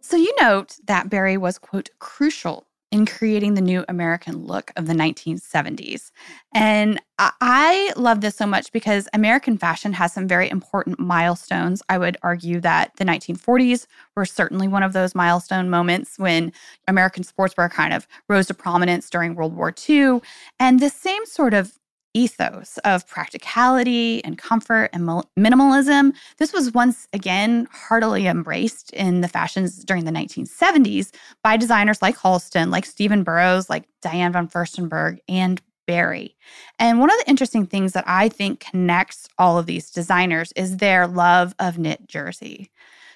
So 0.01 0.15
you 0.15 0.33
note 0.39 0.77
that 0.85 1.09
Barrie 1.09 1.37
was, 1.37 1.57
quote, 1.57 1.89
crucial 1.99 2.66
in 2.91 3.05
creating 3.05 3.53
the 3.53 3.61
new 3.61 3.83
American 3.89 4.45
look 4.45 4.71
of 4.77 4.87
the 4.87 4.93
1970s. 4.93 6.11
And 6.53 7.01
I 7.19 7.91
love 7.97 8.21
this 8.21 8.35
so 8.35 8.45
much 8.45 8.71
because 8.71 9.09
American 9.13 9.57
fashion 9.57 9.91
has 9.93 10.13
some 10.13 10.27
very 10.27 10.49
important 10.49 10.99
milestones. 10.99 11.83
I 11.89 11.97
would 11.97 12.17
argue 12.23 12.61
that 12.61 12.95
the 12.95 13.05
1940s 13.05 13.87
were 14.15 14.25
certainly 14.25 14.67
one 14.67 14.83
of 14.83 14.93
those 14.93 15.15
milestone 15.15 15.69
moments 15.69 16.17
when 16.17 16.53
American 16.87 17.23
sportswear 17.23 17.69
kind 17.69 17.93
of 17.93 18.07
rose 18.29 18.47
to 18.47 18.53
prominence 18.53 19.09
during 19.09 19.35
World 19.35 19.55
War 19.55 19.73
II. 19.89 20.21
And 20.59 20.79
the 20.79 20.89
same 20.89 21.25
sort 21.25 21.53
of 21.53 21.77
ethos 22.17 22.79
of 22.79 23.07
practicality 23.07 24.23
and 24.25 24.37
comfort 24.37 24.89
and 24.91 25.03
minimalism. 25.37 26.13
This 26.37 26.51
was 26.51 26.73
once 26.73 27.07
again 27.13 27.67
heartily 27.71 28.25
embraced 28.25 28.91
in 28.93 29.21
the 29.21 29.27
fashions 29.27 29.83
during 29.83 30.05
the 30.05 30.11
1970s 30.11 31.13
by 31.43 31.57
designers 31.57 32.01
like 32.01 32.17
Halston, 32.17 32.71
like 32.71 32.85
Stephen 32.85 33.23
Burrows, 33.23 33.69
like 33.69 33.83
Diane 34.01 34.33
von 34.33 34.47
Furstenberg, 34.47 35.19
and 35.29 35.61
Barrie. 35.85 36.35
And 36.79 36.99
one 36.99 37.11
of 37.11 37.17
the 37.19 37.29
interesting 37.29 37.65
things 37.65 37.93
that 37.93 38.03
I 38.07 38.29
think 38.29 38.59
connects 38.59 39.29
all 39.37 39.57
of 39.57 39.67
these 39.67 39.91
designers 39.91 40.51
is 40.55 40.77
their 40.77 41.07
love 41.07 41.53
of 41.59 41.77
knit 41.77 42.07
jersey. 42.07 42.71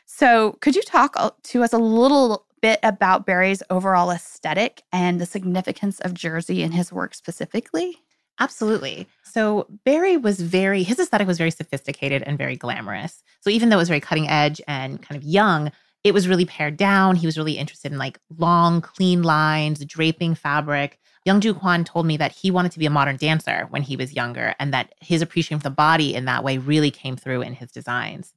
So, 0.06 0.58
could 0.62 0.76
you 0.76 0.82
talk 0.84 1.16
to 1.44 1.64
us 1.64 1.74
a 1.74 1.78
little 1.78 2.46
bit 2.62 2.80
about 2.84 3.26
Barrie's 3.26 3.64
overall 3.70 4.12
aesthetic 4.12 4.84
and 4.92 5.20
the 5.20 5.26
significance 5.26 6.00
of 6.02 6.14
jersey 6.14 6.62
in 6.62 6.72
his 6.72 6.94
work 6.94 7.16
specifically? 7.16 7.98
Absolutely. 8.42 9.08
So 9.24 9.68
Barrie 9.86 10.18
was 10.18 10.42
very, 10.42 10.82
his 10.82 11.00
aesthetic 11.00 11.28
was 11.28 11.38
very 11.38 11.52
sophisticated 11.52 12.24
and 12.24 12.40
very 12.40 12.56
glamorous. 12.56 13.24
So 13.42 13.52
even 13.52 13.70
though 13.70 13.76
it 13.76 13.80
was 13.80 13.88
very 13.88 14.00
cutting 14.00 14.28
edge 14.28 14.60
and 14.68 15.00
kind 15.00 15.16
of 15.16 15.24
young, 15.24 15.72
it 16.04 16.14
was 16.16 16.28
really 16.28 16.46
pared 16.46 16.76
down. 16.76 17.16
He 17.16 17.28
was 17.28 17.38
really 17.38 17.60
interested 17.60 17.92
in 17.92 18.00
like 18.00 18.20
long, 18.36 18.82
clean 18.82 19.22
lines, 19.22 19.86
draping 19.86 20.34
fabric. 20.34 21.00
Young 21.24 21.40
Youngju 21.40 21.60
Kwan 21.60 21.84
told 21.84 22.08
me 22.08 22.18
that 22.18 22.32
he 22.32 22.50
wanted 22.50 22.72
to 22.72 22.80
be 22.80 22.88
a 22.88 22.90
modern 22.90 23.16
dancer 23.16 23.68
when 23.70 23.84
he 23.84 23.96
was 23.96 24.16
younger 24.16 24.56
and 24.60 24.74
that 24.74 24.96
his 25.02 25.22
appreciation 25.22 25.56
of 25.56 25.62
the 25.62 25.70
body 25.70 26.16
in 26.16 26.26
that 26.26 26.44
way 26.44 26.58
really 26.58 26.90
came 26.90 27.16
through 27.16 27.44
in 27.44 27.54
his 27.54 27.72
designs. 27.72 28.34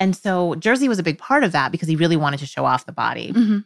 And 0.00 0.16
so 0.16 0.54
Jersey 0.54 0.88
was 0.88 0.98
a 0.98 1.02
big 1.02 1.18
part 1.18 1.44
of 1.44 1.52
that 1.52 1.70
because 1.70 1.86
he 1.86 1.96
really 1.96 2.16
wanted 2.16 2.40
to 2.40 2.46
show 2.46 2.64
off 2.64 2.86
the 2.86 2.92
body. 2.92 3.30
Mm-hmm. 3.32 3.58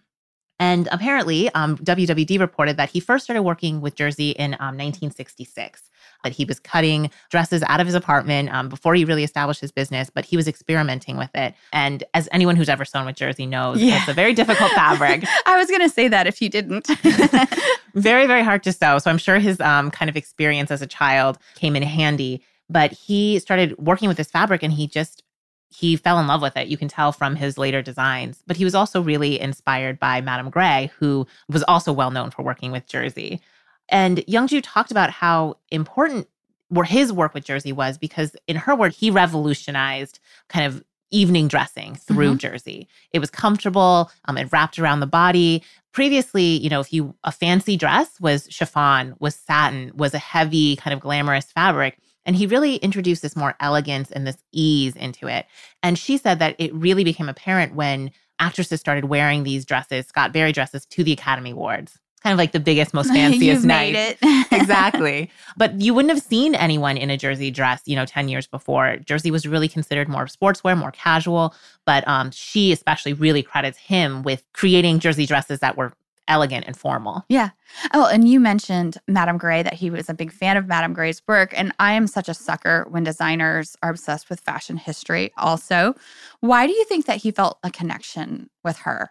And 0.61 0.89
apparently, 0.91 1.49
um, 1.51 1.77
WWD 1.79 2.41
reported 2.41 2.77
that 2.77 2.91
he 2.91 3.01
first 3.01 3.25
started 3.25 3.43
working 3.43 3.81
with 3.81 3.95
Jersey 3.95 4.31
in 4.31 4.55
um, 4.55 4.77
1966. 4.77 5.83
That 6.25 6.33
he 6.33 6.45
was 6.45 6.59
cutting 6.59 7.11
dresses 7.31 7.63
out 7.69 7.79
of 7.79 7.87
his 7.87 7.95
apartment 7.95 8.53
um, 8.53 8.69
before 8.69 8.97
he 8.97 9.05
really 9.05 9.23
established 9.23 9.61
his 9.61 9.71
business, 9.71 10.11
but 10.11 10.25
he 10.25 10.37
was 10.37 10.49
experimenting 10.49 11.17
with 11.17 11.31
it. 11.35 11.55
And 11.73 12.03
as 12.13 12.29
anyone 12.33 12.57
who's 12.57 12.69
ever 12.69 12.85
sewn 12.85 13.07
with 13.07 13.15
Jersey 13.15 13.47
knows, 13.47 13.81
yeah. 13.81 13.99
it's 13.99 14.09
a 14.09 14.15
very 14.15 14.35
difficult 14.35 14.73
fabric. 14.73 15.25
I 15.47 15.57
was 15.57 15.69
going 15.69 15.83
to 15.83 15.89
say 15.89 16.09
that 16.09 16.27
if 16.27 16.43
you 16.43 16.49
didn't. 16.49 16.89
very, 17.95 18.27
very 18.27 18.43
hard 18.43 18.65
to 18.65 18.73
sew. 18.73 18.99
So 18.99 19.11
I'm 19.11 19.19
sure 19.19 19.39
his 19.39 19.61
um, 19.61 19.93
kind 19.93 20.09
of 20.09 20.17
experience 20.17 20.73
as 20.73 20.83
a 20.83 20.89
child 20.89 21.39
came 21.55 21.77
in 21.77 21.85
handy. 21.85 22.43
But 22.69 22.93
he 22.93 23.39
started 23.39 23.79
working 23.79 24.09
with 24.09 24.17
this 24.17 24.31
fabric 24.31 24.63
and 24.63 24.73
he 24.73 24.87
just 24.87 25.23
he 25.71 25.97
fell 25.97 26.19
in 26.19 26.27
love 26.27 26.43
with 26.43 26.57
it. 26.57 26.69
You 26.69 26.77
can 26.77 26.89
tell 26.89 27.13
from 27.13 27.37
his 27.37 27.59
later 27.59 27.83
designs. 27.83 28.43
But 28.47 28.57
he 28.57 28.65
was 28.65 28.75
also 28.75 29.01
really 29.01 29.41
inspired 29.41 29.99
by 29.99 30.21
Madame 30.21 30.51
Grès, 30.51 30.91
who 30.99 31.27
was 31.49 31.63
also 31.65 31.93
well 31.93 32.11
known 32.11 32.31
for 32.31 32.43
working 32.43 32.73
with 32.73 32.87
Jersey. 32.87 33.41
And 33.89 34.19
Youngju 34.19 34.61
talked 34.63 34.91
about 34.91 35.11
how 35.11 35.57
important 35.71 36.29
where 36.69 36.85
his 36.85 37.13
work 37.13 37.33
with 37.33 37.45
Jersey 37.45 37.73
was 37.73 37.97
because, 37.97 38.37
in 38.47 38.57
her 38.57 38.75
word, 38.75 38.93
he 38.93 39.11
revolutionized 39.11 40.19
kind 40.49 40.67
of 40.67 40.85
evening 41.11 41.49
dressing 41.49 41.95
through 41.95 42.29
mm-hmm. 42.29 42.37
Jersey. 42.37 42.89
It 43.13 43.19
was 43.19 43.31
comfortable. 43.31 44.11
Um, 44.27 44.37
it 44.37 44.53
wrapped 44.53 44.79
around 44.79 45.01
the 45.01 45.07
body. 45.07 45.63
Previously, 45.93 46.45
you 46.45 46.69
know, 46.69 46.81
if 46.81 46.93
you 46.93 47.15
a 47.25 47.33
fancy 47.33 47.77
dress 47.77 48.21
was 48.21 48.47
chiffon, 48.51 49.15
was 49.19 49.35
satin, 49.35 49.91
was 49.95 50.13
a 50.13 50.19
heavy 50.19 50.77
kind 50.77 50.93
of 50.93 51.01
glamorous 51.01 51.51
fabric. 51.51 51.99
And 52.27 52.37
he 52.37 52.47
really 52.47 52.77
introduced 52.77 53.23
this 53.23 53.37
more 53.37 53.55
elegance 53.61 54.11
and 54.11 54.27
this 54.27 54.39
ease 54.53 54.97
into 54.97 55.27
it. 55.27 55.47
And 55.83 55.99
she 55.99 56.19
said 56.19 56.39
that 56.41 56.57
it 56.59 56.75
really 56.75 57.05
became 57.05 57.29
apparent 57.29 57.75
when 57.75 58.11
actresses 58.39 58.81
started 58.81 59.07
wearing 59.07 59.45
these 59.45 59.65
dresses, 59.65 60.07
Scott 60.07 60.33
Barry 60.33 60.53
dresses, 60.53 60.87
to 60.87 61.03
the 61.03 61.13
Academy 61.13 61.51
Awards. 61.51 61.99
Kind 62.23 62.33
of 62.33 62.39
like 62.39 62.53
the 62.53 62.61
biggest, 62.61 62.93
most 62.93 63.09
fanciest 63.13 63.65
night. 63.65 63.95
it. 63.95 64.19
exactly. 64.53 65.31
But 65.57 65.81
you 65.81 65.93
wouldn't 65.93 66.15
have 66.15 66.23
seen 66.23 66.55
anyone 66.55 66.97
in 66.97 67.11
a 67.11 67.17
jersey 67.17 67.51
dress, 67.51 67.83
you 67.85 67.97
know, 67.97 68.07
10 68.07 68.29
years 68.29 68.47
before. 68.47 68.97
Jersey 68.99 69.33
was 69.33 69.47
really 69.47 69.67
considered 69.67 70.09
more 70.09 70.27
sportswear, 70.27 70.79
more 70.79 70.93
casual. 70.93 71.53
But 71.85 72.07
um, 72.07 72.31
she 72.31 72.71
especially 72.71 73.13
really 73.13 73.43
credits 73.43 73.77
him 73.77 74.23
with 74.23 74.45
creating 74.53 75.01
jersey 75.01 75.27
dresses 75.27 75.59
that 75.59 75.77
were 75.77 75.95
elegant 76.29 76.65
and 76.67 76.77
formal. 76.77 77.25
Yeah. 77.29 77.51
Oh, 77.93 78.07
and 78.07 78.29
you 78.29 78.39
mentioned 78.39 78.99
Madame 79.09 79.39
Grès 79.39 79.65
that 79.65 79.75
he 79.75 79.91
was 79.91 80.09
a 80.09 80.15
big 80.15 80.31
fan 80.31 80.57
of 80.57 80.67
Madame 80.67 80.95
Grès's 80.95 81.23
work. 81.27 81.53
And 81.57 81.73
I 81.79 81.93
am 81.95 82.07
such 82.07 82.29
a 82.29 82.35
sucker 82.35 82.87
when 82.89 83.05
designers 83.05 83.77
are 83.83 83.91
obsessed 83.91 84.31
with 84.31 84.41
fashion 84.41 84.77
history, 84.77 85.33
also. 85.37 85.95
Why 86.41 86.67
do 86.67 86.73
you 86.73 86.85
think 86.85 87.07
that 87.07 87.19
he 87.19 87.31
felt 87.31 87.59
a 87.63 87.71
connection 87.71 88.51
with 88.63 88.79
her? 88.79 89.11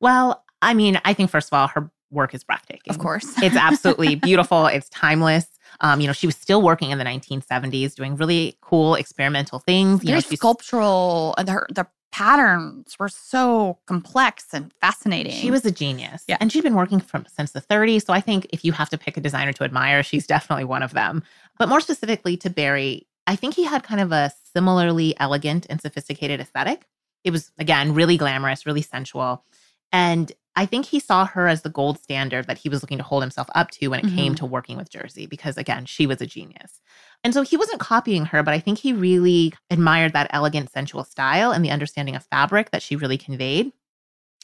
Well, 0.00 0.44
I 0.62 0.74
mean, 0.74 1.00
I 1.04 1.12
think, 1.12 1.30
first 1.30 1.48
of 1.48 1.52
all, 1.52 1.68
her 1.68 1.90
work 2.10 2.34
is 2.34 2.44
breathtaking. 2.44 2.90
Of 2.90 2.98
course. 2.98 3.34
it's 3.42 3.56
absolutely 3.56 4.14
beautiful, 4.16 4.66
it's 4.66 4.88
timeless. 4.88 5.46
Um, 5.80 6.00
you 6.00 6.06
know, 6.06 6.12
she 6.12 6.26
was 6.26 6.36
still 6.36 6.62
working 6.62 6.90
in 6.90 6.98
the 6.98 7.04
1970s, 7.04 7.94
doing 7.94 8.16
really 8.16 8.56
cool 8.62 8.94
experimental 8.94 9.58
things. 9.58 10.02
You 10.02 10.08
Very 10.08 10.20
know, 10.20 10.36
sculptural. 10.36 11.34
And 11.36 11.48
her, 11.48 11.66
the 11.70 11.86
patterns 12.16 12.96
were 12.98 13.10
so 13.10 13.76
complex 13.84 14.46
and 14.54 14.72
fascinating. 14.80 15.32
She 15.32 15.50
was 15.50 15.66
a 15.66 15.70
genius. 15.70 16.24
Yeah. 16.26 16.38
And 16.40 16.50
she'd 16.50 16.62
been 16.62 16.74
working 16.74 16.98
from 16.98 17.26
since 17.26 17.52
the 17.52 17.60
30s. 17.60 18.06
So 18.06 18.14
I 18.14 18.20
think 18.20 18.46
if 18.54 18.64
you 18.64 18.72
have 18.72 18.88
to 18.88 18.96
pick 18.96 19.18
a 19.18 19.20
designer 19.20 19.52
to 19.52 19.64
admire, 19.64 20.02
she's 20.02 20.26
definitely 20.26 20.64
one 20.64 20.82
of 20.82 20.94
them. 20.94 21.22
But 21.58 21.68
more 21.68 21.82
specifically 21.82 22.38
to 22.38 22.48
Barrie, 22.48 23.06
I 23.26 23.36
think 23.36 23.52
he 23.52 23.64
had 23.64 23.82
kind 23.82 24.00
of 24.00 24.12
a 24.12 24.32
similarly 24.54 25.14
elegant 25.20 25.66
and 25.68 25.78
sophisticated 25.78 26.40
aesthetic. 26.40 26.86
It 27.22 27.32
was, 27.32 27.52
again, 27.58 27.92
really 27.92 28.16
glamorous, 28.16 28.64
really 28.64 28.80
sensual. 28.80 29.44
And 29.92 30.32
I 30.56 30.64
think 30.64 30.86
he 30.86 30.98
saw 30.98 31.26
her 31.26 31.48
as 31.48 31.62
the 31.62 31.68
gold 31.68 31.98
standard 31.98 32.46
that 32.46 32.58
he 32.58 32.70
was 32.70 32.82
looking 32.82 32.96
to 32.98 33.04
hold 33.04 33.22
himself 33.22 33.48
up 33.54 33.70
to 33.72 33.88
when 33.88 34.00
it 34.00 34.06
mm-hmm. 34.06 34.16
came 34.16 34.34
to 34.36 34.46
working 34.46 34.78
with 34.78 34.90
Jersey, 34.90 35.26
because 35.26 35.58
again, 35.58 35.84
she 35.84 36.06
was 36.06 36.20
a 36.22 36.26
genius. 36.26 36.80
And 37.22 37.34
so 37.34 37.42
he 37.42 37.56
wasn't 37.56 37.80
copying 37.80 38.24
her, 38.26 38.42
but 38.42 38.54
I 38.54 38.58
think 38.58 38.78
he 38.78 38.92
really 38.92 39.52
admired 39.70 40.14
that 40.14 40.30
elegant, 40.30 40.72
sensual 40.72 41.04
style 41.04 41.52
and 41.52 41.64
the 41.64 41.70
understanding 41.70 42.16
of 42.16 42.24
fabric 42.24 42.70
that 42.70 42.82
she 42.82 42.96
really 42.96 43.18
conveyed. 43.18 43.70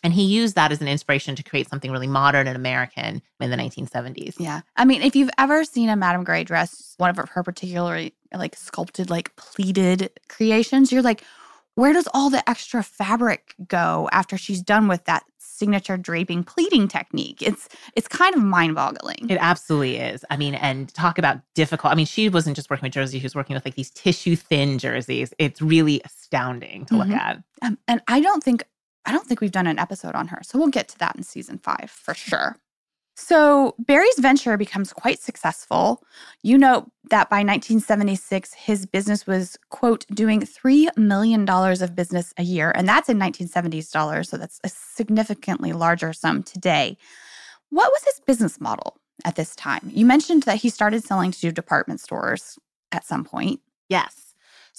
And 0.04 0.12
he 0.12 0.24
used 0.24 0.56
that 0.56 0.72
as 0.72 0.80
an 0.80 0.88
inspiration 0.88 1.36
to 1.36 1.42
create 1.42 1.68
something 1.68 1.90
really 1.92 2.08
modern 2.08 2.46
and 2.48 2.56
American 2.56 3.22
in 3.40 3.50
the 3.50 3.56
1970s. 3.56 4.34
Yeah. 4.38 4.62
I 4.76 4.84
mean, 4.84 5.00
if 5.00 5.14
you've 5.14 5.30
ever 5.38 5.64
seen 5.64 5.88
a 5.88 5.96
Madame 5.96 6.24
Grès 6.24 6.44
dress, 6.44 6.94
one 6.98 7.08
of 7.08 7.16
her 7.16 7.42
particularly 7.42 8.12
like 8.34 8.56
sculpted, 8.56 9.10
like 9.10 9.34
pleated 9.36 10.10
creations, 10.28 10.90
you're 10.90 11.02
like, 11.02 11.22
where 11.74 11.92
does 11.92 12.08
all 12.12 12.30
the 12.30 12.46
extra 12.50 12.82
fabric 12.82 13.54
go 13.66 14.08
after 14.12 14.36
she's 14.36 14.60
done 14.60 14.88
with 14.88 15.04
that 15.04 15.24
signature 15.52 15.96
draping 15.96 16.42
pleating 16.44 16.88
technique. 16.88 17.42
It's 17.42 17.68
it's 17.94 18.08
kind 18.08 18.34
of 18.34 18.42
mind-boggling. 18.42 19.30
It 19.30 19.38
absolutely 19.40 19.98
is. 19.98 20.24
I 20.30 20.36
mean, 20.36 20.54
and 20.54 20.92
talk 20.94 21.18
about 21.18 21.40
difficult. 21.54 21.92
I 21.92 21.96
mean, 21.96 22.06
she 22.06 22.28
wasn't 22.28 22.56
just 22.56 22.70
working 22.70 22.86
with 22.86 22.92
jersey; 22.92 23.18
she 23.18 23.24
was 23.24 23.34
working 23.34 23.54
with 23.54 23.64
like 23.64 23.74
these 23.74 23.90
tissue 23.90 24.36
thin 24.36 24.78
jerseys. 24.78 25.34
It's 25.38 25.60
really 25.60 26.00
astounding 26.04 26.86
to 26.86 26.94
mm-hmm. 26.94 27.10
look 27.10 27.20
at. 27.20 27.42
Um, 27.62 27.78
and 27.86 28.02
I 28.08 28.20
don't 28.20 28.42
think 28.42 28.64
I 29.04 29.12
don't 29.12 29.26
think 29.26 29.40
we've 29.40 29.52
done 29.52 29.66
an 29.66 29.78
episode 29.78 30.14
on 30.14 30.28
her, 30.28 30.40
so 30.42 30.58
we'll 30.58 30.68
get 30.68 30.88
to 30.88 30.98
that 30.98 31.16
in 31.16 31.22
season 31.22 31.58
five 31.58 31.90
for 31.90 32.14
sure. 32.14 32.56
So 33.14 33.74
Barrie's 33.78 34.18
venture 34.18 34.56
becomes 34.56 34.92
quite 34.92 35.20
successful. 35.20 36.02
You 36.42 36.56
know 36.56 36.90
that 37.10 37.28
by 37.28 37.38
1976, 37.38 38.54
his 38.54 38.86
business 38.86 39.26
was, 39.26 39.58
quote, 39.68 40.06
doing 40.08 40.40
$3 40.40 40.96
million 40.96 41.46
of 41.48 41.94
business 41.94 42.32
a 42.38 42.42
year. 42.42 42.72
And 42.74 42.88
that's 42.88 43.10
in 43.10 43.18
1970s 43.18 43.90
dollars. 43.90 44.30
So 44.30 44.38
that's 44.38 44.60
a 44.64 44.68
significantly 44.68 45.72
larger 45.72 46.12
sum 46.12 46.42
today. 46.42 46.96
What 47.68 47.90
was 47.90 48.04
his 48.04 48.20
business 48.20 48.60
model 48.60 48.98
at 49.24 49.36
this 49.36 49.54
time? 49.56 49.90
You 49.92 50.06
mentioned 50.06 50.44
that 50.44 50.56
he 50.56 50.70
started 50.70 51.04
selling 51.04 51.32
to 51.32 51.52
department 51.52 52.00
stores 52.00 52.58
at 52.92 53.04
some 53.04 53.24
point. 53.24 53.60
Yes. 53.88 54.31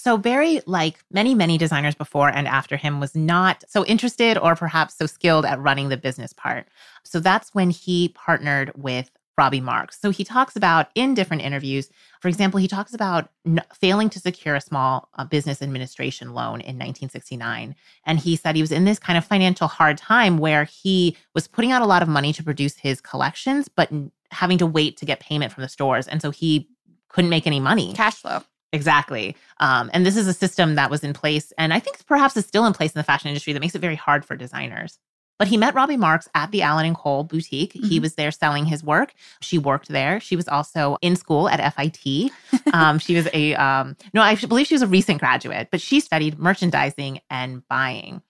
So 0.04 0.18
Barrie, 0.18 0.60
like 0.66 1.02
many, 1.10 1.34
many 1.34 1.56
designers 1.56 1.94
before 1.94 2.28
and 2.28 2.46
after 2.46 2.76
him, 2.76 3.00
was 3.00 3.16
not 3.16 3.64
so 3.66 3.86
interested 3.86 4.36
or 4.36 4.54
perhaps 4.54 4.98
so 4.98 5.06
skilled 5.06 5.46
at 5.46 5.58
running 5.58 5.88
the 5.88 5.96
business 5.96 6.34
part. 6.34 6.68
So 7.04 7.20
that's 7.20 7.54
when 7.54 7.70
he 7.70 8.10
partnered 8.10 8.70
with 8.76 9.10
Robbie 9.38 9.62
Marks. 9.62 9.98
So 9.98 10.10
he 10.10 10.22
talks 10.22 10.56
about 10.56 10.88
in 10.94 11.14
different 11.14 11.42
interviews, 11.42 11.88
for 12.20 12.28
example, 12.28 12.60
he 12.60 12.68
talks 12.68 12.92
about 12.92 13.30
failing 13.72 14.10
to 14.10 14.20
secure 14.20 14.54
a 14.54 14.60
small 14.60 15.08
uh, 15.14 15.24
business 15.24 15.62
administration 15.62 16.34
loan 16.34 16.60
in 16.60 16.76
1969. 16.76 17.74
And 18.04 18.18
he 18.18 18.36
said 18.36 18.56
he 18.56 18.62
was 18.62 18.72
in 18.72 18.84
this 18.84 18.98
kind 18.98 19.16
of 19.16 19.24
financial 19.24 19.68
hard 19.68 19.96
time 19.96 20.36
where 20.36 20.64
he 20.64 21.16
was 21.32 21.48
putting 21.48 21.72
out 21.72 21.80
a 21.80 21.86
lot 21.86 22.02
of 22.02 22.08
money 22.10 22.34
to 22.34 22.44
produce 22.44 22.76
his 22.76 23.00
collections, 23.00 23.68
but 23.68 23.90
having 24.32 24.58
to 24.58 24.66
wait 24.66 24.98
to 24.98 25.06
get 25.06 25.20
payment 25.20 25.50
from 25.50 25.62
the 25.62 25.68
stores. 25.70 26.06
And 26.06 26.20
so 26.20 26.30
he 26.30 26.68
couldn't 27.08 27.30
make 27.30 27.46
any 27.46 27.58
money. 27.58 27.94
Cash 27.94 28.16
flow. 28.16 28.42
Exactly. 28.74 29.36
Um, 29.60 29.88
and 29.94 30.04
this 30.04 30.16
is 30.16 30.26
a 30.26 30.32
system 30.32 30.74
that 30.74 30.90
was 30.90 31.04
in 31.04 31.12
place, 31.12 31.52
and 31.56 31.72
I 31.72 31.78
think 31.78 32.04
perhaps 32.06 32.36
is 32.36 32.44
still 32.44 32.66
in 32.66 32.72
place 32.72 32.92
in 32.92 32.98
the 32.98 33.04
fashion 33.04 33.28
industry 33.28 33.52
that 33.52 33.60
makes 33.60 33.76
it 33.76 33.80
very 33.80 33.94
hard 33.94 34.24
for 34.24 34.36
designers. 34.36 34.98
But 35.38 35.46
he 35.48 35.56
met 35.56 35.74
Robbie 35.74 35.96
Marks 35.96 36.28
at 36.34 36.50
the 36.50 36.62
Allen 36.62 36.86
and 36.86 36.96
Cole 36.96 37.22
boutique. 37.22 37.72
Mm-hmm. 37.74 37.86
He 37.86 38.00
was 38.00 38.16
there 38.16 38.32
selling 38.32 38.66
his 38.66 38.82
work. 38.82 39.14
She 39.40 39.58
worked 39.58 39.88
there. 39.88 40.18
She 40.18 40.34
was 40.34 40.48
also 40.48 40.96
in 41.02 41.14
school 41.14 41.48
at 41.48 41.74
FIT. 41.74 42.32
um, 42.72 42.98
she 42.98 43.14
was 43.14 43.28
a 43.32 43.54
um, 43.54 43.96
no, 44.12 44.22
I 44.22 44.34
believe 44.34 44.66
she 44.66 44.74
was 44.74 44.82
a 44.82 44.88
recent 44.88 45.20
graduate, 45.20 45.68
but 45.70 45.80
she 45.80 46.00
studied 46.00 46.38
merchandising 46.38 47.20
and 47.30 47.66
buying. 47.68 48.22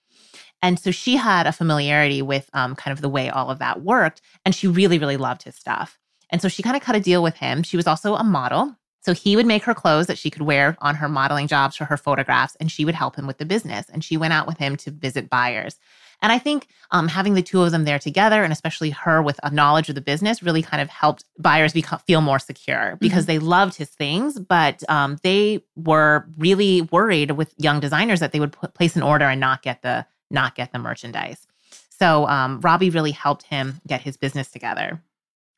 And 0.60 0.78
so 0.78 0.90
she 0.90 1.16
had 1.16 1.46
a 1.46 1.52
familiarity 1.52 2.20
with 2.22 2.48
um, 2.52 2.74
kind 2.74 2.92
of 2.92 3.00
the 3.00 3.08
way 3.08 3.30
all 3.30 3.50
of 3.50 3.60
that 3.60 3.82
worked, 3.82 4.20
and 4.44 4.54
she 4.54 4.66
really, 4.66 4.98
really 4.98 5.18
loved 5.18 5.42
his 5.42 5.56
stuff. 5.56 5.98
And 6.30 6.42
so 6.42 6.48
she 6.48 6.62
kind 6.62 6.76
of 6.76 6.82
cut 6.82 6.96
a 6.96 7.00
deal 7.00 7.22
with 7.22 7.36
him. 7.36 7.62
She 7.62 7.76
was 7.76 7.86
also 7.86 8.14
a 8.14 8.24
model. 8.24 8.76
So 9.04 9.12
he 9.12 9.36
would 9.36 9.44
make 9.44 9.64
her 9.64 9.74
clothes 9.74 10.06
that 10.06 10.16
she 10.16 10.30
could 10.30 10.42
wear 10.42 10.78
on 10.80 10.94
her 10.94 11.08
modeling 11.08 11.46
jobs 11.46 11.76
for 11.76 11.84
her 11.84 11.98
photographs, 11.98 12.56
and 12.56 12.72
she 12.72 12.86
would 12.86 12.94
help 12.94 13.16
him 13.16 13.26
with 13.26 13.36
the 13.36 13.44
business. 13.44 13.86
And 13.90 14.02
she 14.02 14.16
went 14.16 14.32
out 14.32 14.46
with 14.46 14.56
him 14.56 14.76
to 14.78 14.90
visit 14.90 15.28
buyers. 15.28 15.78
And 16.22 16.32
I 16.32 16.38
think 16.38 16.68
um, 16.90 17.08
having 17.08 17.34
the 17.34 17.42
two 17.42 17.62
of 17.62 17.70
them 17.70 17.84
there 17.84 17.98
together, 17.98 18.42
and 18.42 18.50
especially 18.50 18.88
her 18.90 19.20
with 19.20 19.38
a 19.42 19.50
knowledge 19.50 19.90
of 19.90 19.94
the 19.94 20.00
business, 20.00 20.42
really 20.42 20.62
kind 20.62 20.80
of 20.80 20.88
helped 20.88 21.24
buyers 21.38 21.74
become, 21.74 21.98
feel 22.06 22.22
more 22.22 22.38
secure 22.38 22.96
because 22.98 23.24
mm-hmm. 23.24 23.32
they 23.32 23.38
loved 23.40 23.74
his 23.74 23.90
things, 23.90 24.40
but 24.40 24.82
um, 24.88 25.18
they 25.22 25.62
were 25.76 26.26
really 26.38 26.80
worried 26.80 27.32
with 27.32 27.52
young 27.58 27.80
designers 27.80 28.20
that 28.20 28.32
they 28.32 28.40
would 28.40 28.52
put, 28.52 28.72
place 28.72 28.96
an 28.96 29.02
order 29.02 29.26
and 29.26 29.38
not 29.38 29.60
get 29.60 29.82
the 29.82 30.06
not 30.30 30.54
get 30.54 30.72
the 30.72 30.78
merchandise. 30.78 31.46
So 31.90 32.26
um, 32.26 32.60
Robbie 32.60 32.90
really 32.90 33.12
helped 33.12 33.42
him 33.42 33.82
get 33.86 34.00
his 34.00 34.16
business 34.16 34.50
together 34.50 35.02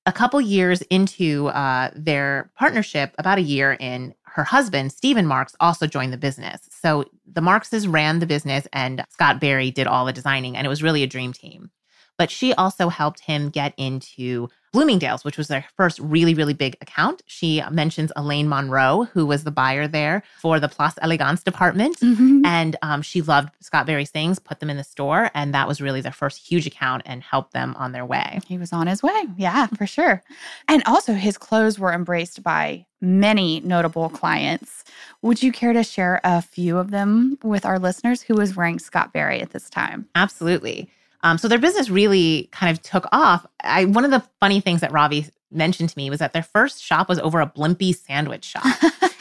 a 0.06 0.12
couple 0.12 0.40
years 0.40 0.82
into 0.82 1.48
uh, 1.48 1.90
their 1.94 2.50
partnership, 2.56 3.14
about 3.18 3.38
a 3.38 3.42
year 3.42 3.76
in, 3.78 4.14
her 4.36 4.44
husband, 4.44 4.92
Stephen 4.92 5.26
Marks, 5.26 5.56
also 5.60 5.86
joined 5.86 6.12
the 6.12 6.18
business. 6.18 6.60
So 6.70 7.06
the 7.26 7.40
Markses 7.40 7.88
ran 7.88 8.18
the 8.18 8.26
business 8.26 8.68
and 8.72 9.02
Scott 9.08 9.40
Barrie 9.40 9.70
did 9.70 9.86
all 9.86 10.04
the 10.04 10.12
designing, 10.12 10.56
and 10.56 10.66
it 10.66 10.68
was 10.68 10.82
really 10.82 11.02
a 11.02 11.06
dream 11.06 11.32
team. 11.32 11.70
But 12.18 12.30
she 12.30 12.54
also 12.54 12.88
helped 12.88 13.20
him 13.20 13.50
get 13.50 13.74
into 13.76 14.48
Bloomingdale's, 14.72 15.24
which 15.24 15.38
was 15.38 15.48
their 15.48 15.64
first 15.74 15.98
really, 16.00 16.34
really 16.34 16.52
big 16.52 16.76
account. 16.82 17.22
She 17.24 17.62
mentions 17.70 18.12
Elaine 18.14 18.46
Monroe, 18.46 19.04
who 19.04 19.24
was 19.24 19.44
the 19.44 19.50
buyer 19.50 19.88
there 19.88 20.22
for 20.38 20.60
the 20.60 20.68
Place 20.68 20.92
Elegance 21.00 21.42
department. 21.42 21.98
Mm-hmm. 22.00 22.44
And 22.44 22.76
um, 22.82 23.00
she 23.00 23.22
loved 23.22 23.50
Scott 23.60 23.86
Barrie's 23.86 24.10
things, 24.10 24.38
put 24.38 24.60
them 24.60 24.68
in 24.68 24.76
the 24.76 24.84
store. 24.84 25.30
And 25.32 25.54
that 25.54 25.66
was 25.66 25.80
really 25.80 26.02
their 26.02 26.12
first 26.12 26.46
huge 26.46 26.66
account 26.66 27.02
and 27.06 27.22
helped 27.22 27.54
them 27.54 27.74
on 27.78 27.92
their 27.92 28.04
way. 28.04 28.38
He 28.46 28.58
was 28.58 28.70
on 28.72 28.86
his 28.86 29.02
way. 29.02 29.24
Yeah, 29.38 29.66
for 29.68 29.86
sure. 29.86 30.22
And 30.68 30.82
also, 30.84 31.14
his 31.14 31.38
clothes 31.38 31.78
were 31.78 31.94
embraced 31.94 32.42
by 32.42 32.84
many 33.00 33.60
notable 33.60 34.10
clients. 34.10 34.84
Would 35.22 35.42
you 35.42 35.52
care 35.52 35.72
to 35.72 35.84
share 35.84 36.20
a 36.22 36.42
few 36.42 36.76
of 36.76 36.90
them 36.90 37.38
with 37.42 37.64
our 37.64 37.78
listeners? 37.78 38.20
Who 38.22 38.34
was 38.34 38.54
wearing 38.54 38.78
Scott 38.78 39.14
Barrie 39.14 39.40
at 39.40 39.50
this 39.50 39.70
time? 39.70 40.06
Absolutely. 40.14 40.90
Um, 41.22 41.38
so 41.38 41.48
their 41.48 41.58
business 41.58 41.90
really 41.90 42.48
kind 42.52 42.76
of 42.76 42.82
took 42.82 43.06
off. 43.12 43.46
I, 43.62 43.84
one 43.86 44.04
of 44.04 44.10
the 44.10 44.24
funny 44.40 44.60
things 44.60 44.80
that 44.80 44.92
Robbie 44.92 45.26
mentioned 45.50 45.90
to 45.90 45.98
me 45.98 46.10
was 46.10 46.18
that 46.18 46.32
their 46.32 46.42
first 46.42 46.82
shop 46.82 47.08
was 47.08 47.18
over 47.18 47.40
a 47.40 47.46
Blimpie 47.46 47.96
sandwich 47.96 48.44
shop 48.44 48.64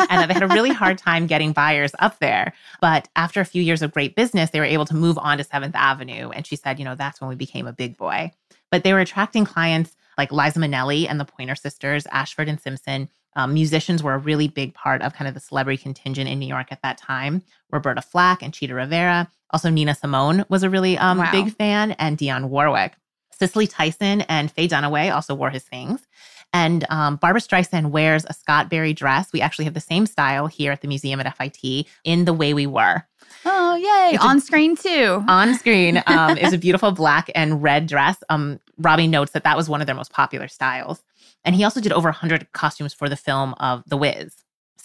and 0.09 0.21
that 0.21 0.27
they 0.27 0.33
had 0.33 0.43
a 0.43 0.47
really 0.47 0.71
hard 0.71 0.97
time 0.99 1.27
getting 1.27 1.53
buyers 1.53 1.91
up 1.99 2.19
there. 2.19 2.53
But 2.81 3.07
after 3.15 3.41
a 3.41 3.45
few 3.45 3.61
years 3.61 3.81
of 3.81 3.93
great 3.93 4.15
business, 4.15 4.49
they 4.49 4.59
were 4.59 4.65
able 4.65 4.85
to 4.85 4.95
move 4.95 5.17
on 5.17 5.37
to 5.37 5.43
7th 5.43 5.75
Avenue. 5.75 6.29
And 6.29 6.45
she 6.45 6.55
said, 6.55 6.79
you 6.79 6.85
know, 6.85 6.95
that's 6.95 7.21
when 7.21 7.29
we 7.29 7.35
became 7.35 7.67
a 7.67 7.73
big 7.73 7.97
boy. 7.97 8.31
But 8.71 8.83
they 8.83 8.93
were 8.93 8.99
attracting 8.99 9.45
clients 9.45 9.95
like 10.17 10.31
Liza 10.31 10.59
Minnelli 10.59 11.07
and 11.09 11.19
the 11.19 11.25
Pointer 11.25 11.55
Sisters, 11.55 12.07
Ashford 12.11 12.49
and 12.49 12.59
Simpson. 12.59 13.09
Um, 13.35 13.53
musicians 13.53 14.01
were 14.01 14.13
a 14.13 14.17
really 14.17 14.47
big 14.47 14.73
part 14.73 15.01
of 15.01 15.13
kind 15.13 15.27
of 15.27 15.33
the 15.33 15.39
celebrity 15.39 15.81
contingent 15.81 16.29
in 16.29 16.39
New 16.39 16.47
York 16.47 16.67
at 16.71 16.81
that 16.81 16.97
time. 16.97 17.43
Roberta 17.71 18.01
Flack 18.01 18.41
and 18.41 18.53
Chita 18.53 18.73
Rivera. 18.73 19.29
Also, 19.51 19.69
Nina 19.69 19.95
Simone 19.95 20.45
was 20.49 20.63
a 20.63 20.69
really 20.69 20.97
um, 20.97 21.19
wow. 21.19 21.31
big 21.31 21.55
fan, 21.55 21.91
and 21.93 22.17
Dionne 22.17 22.49
Warwick. 22.49 22.93
Cicely 23.31 23.67
Tyson 23.67 24.21
and 24.21 24.51
Faye 24.51 24.67
Dunaway 24.67 25.13
also 25.13 25.35
wore 25.35 25.49
his 25.49 25.63
things. 25.63 26.07
And 26.53 26.85
um, 26.89 27.17
Barbra 27.17 27.41
Streisand 27.41 27.87
wears 27.91 28.25
a 28.29 28.33
Scott 28.33 28.69
Barrie 28.69 28.93
dress. 28.93 29.33
We 29.33 29.41
actually 29.41 29.65
have 29.65 29.73
the 29.73 29.81
same 29.81 30.05
style 30.05 30.47
here 30.47 30.71
at 30.71 30.81
the 30.81 30.87
museum 30.87 31.19
at 31.19 31.37
FIT 31.37 31.85
in 32.05 32.23
The 32.23 32.33
Way 32.33 32.53
We 32.53 32.65
Were. 32.65 33.05
Oh, 33.43 33.75
yay. 33.75 34.15
It's 34.15 34.23
on 34.23 34.37
a, 34.37 34.41
screen 34.41 34.77
too. 34.77 35.23
On 35.27 35.53
screen 35.55 36.01
um, 36.07 36.37
is 36.37 36.53
a 36.53 36.57
beautiful 36.57 36.91
black 36.91 37.29
and 37.35 37.61
red 37.61 37.87
dress. 37.87 38.23
Um, 38.29 38.61
Robbie 38.77 39.07
notes 39.07 39.33
that 39.33 39.43
that 39.43 39.57
was 39.57 39.67
one 39.67 39.81
of 39.81 39.87
their 39.87 39.95
most 39.95 40.11
popular 40.11 40.47
styles. 40.47 41.03
And 41.45 41.55
he 41.55 41.63
also 41.63 41.79
did 41.79 41.93
over 41.93 42.09
100 42.09 42.51
costumes 42.51 42.93
for 42.93 43.07
the 43.07 43.15
film 43.15 43.53
of 43.59 43.83
The 43.87 43.97
Wiz. 43.97 44.35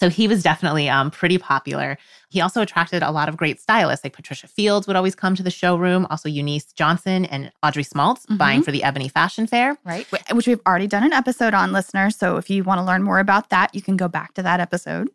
So 0.01 0.09
he 0.09 0.27
was 0.27 0.41
definitely 0.41 0.89
um, 0.89 1.11
pretty 1.11 1.37
popular. 1.37 1.95
He 2.29 2.41
also 2.41 2.59
attracted 2.61 3.03
a 3.03 3.11
lot 3.11 3.29
of 3.29 3.37
great 3.37 3.59
stylists, 3.59 4.03
like 4.03 4.13
Patricia 4.13 4.47
Fields 4.47 4.87
would 4.87 4.95
always 4.95 5.13
come 5.13 5.35
to 5.35 5.43
the 5.43 5.51
showroom, 5.51 6.07
also 6.09 6.27
Eunice 6.27 6.73
Johnson 6.73 7.25
and 7.25 7.51
Audrey 7.61 7.83
Smaltz 7.83 8.23
mm-hmm. 8.23 8.37
buying 8.37 8.63
for 8.63 8.71
the 8.71 8.81
Ebony 8.81 9.09
Fashion 9.09 9.45
Fair. 9.45 9.77
Right, 9.85 10.07
which 10.31 10.47
we've 10.47 10.61
already 10.65 10.87
done 10.87 11.03
an 11.03 11.13
episode 11.13 11.53
on, 11.53 11.71
listeners. 11.71 12.15
So 12.15 12.37
if 12.37 12.49
you 12.49 12.63
want 12.63 12.79
to 12.79 12.83
learn 12.83 13.03
more 13.03 13.19
about 13.19 13.51
that, 13.51 13.75
you 13.75 13.81
can 13.83 13.95
go 13.95 14.07
back 14.07 14.33
to 14.33 14.41
that 14.41 14.59
episode. 14.59 15.09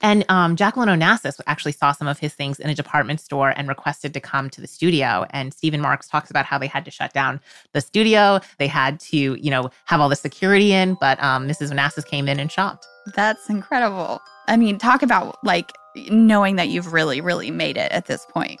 And 0.00 0.24
um, 0.28 0.56
Jacqueline 0.56 0.88
Onassis 0.88 1.40
actually 1.46 1.72
saw 1.72 1.92
some 1.92 2.06
of 2.06 2.18
his 2.18 2.34
things 2.34 2.60
in 2.60 2.70
a 2.70 2.74
department 2.74 3.20
store 3.20 3.52
and 3.56 3.68
requested 3.68 4.14
to 4.14 4.20
come 4.20 4.48
to 4.50 4.60
the 4.60 4.66
studio. 4.66 5.26
And 5.30 5.52
Stephen 5.52 5.80
Marks 5.80 6.08
talks 6.08 6.30
about 6.30 6.44
how 6.44 6.58
they 6.58 6.66
had 6.66 6.84
to 6.84 6.90
shut 6.90 7.12
down 7.12 7.40
the 7.72 7.80
studio. 7.80 8.40
They 8.58 8.68
had 8.68 9.00
to, 9.00 9.16
you 9.16 9.50
know, 9.50 9.70
have 9.86 10.00
all 10.00 10.08
the 10.08 10.16
security 10.16 10.72
in, 10.72 10.96
but 11.00 11.22
um, 11.22 11.48
Mrs. 11.48 11.72
Onassis 11.72 12.06
came 12.06 12.28
in 12.28 12.38
and 12.38 12.50
shopped. 12.50 12.86
That's 13.14 13.48
incredible. 13.48 14.20
I 14.46 14.56
mean, 14.56 14.78
talk 14.78 15.02
about 15.02 15.42
like 15.44 15.72
knowing 16.10 16.56
that 16.56 16.68
you've 16.68 16.92
really, 16.92 17.20
really 17.20 17.50
made 17.50 17.76
it 17.76 17.90
at 17.90 18.06
this 18.06 18.24
point. 18.26 18.60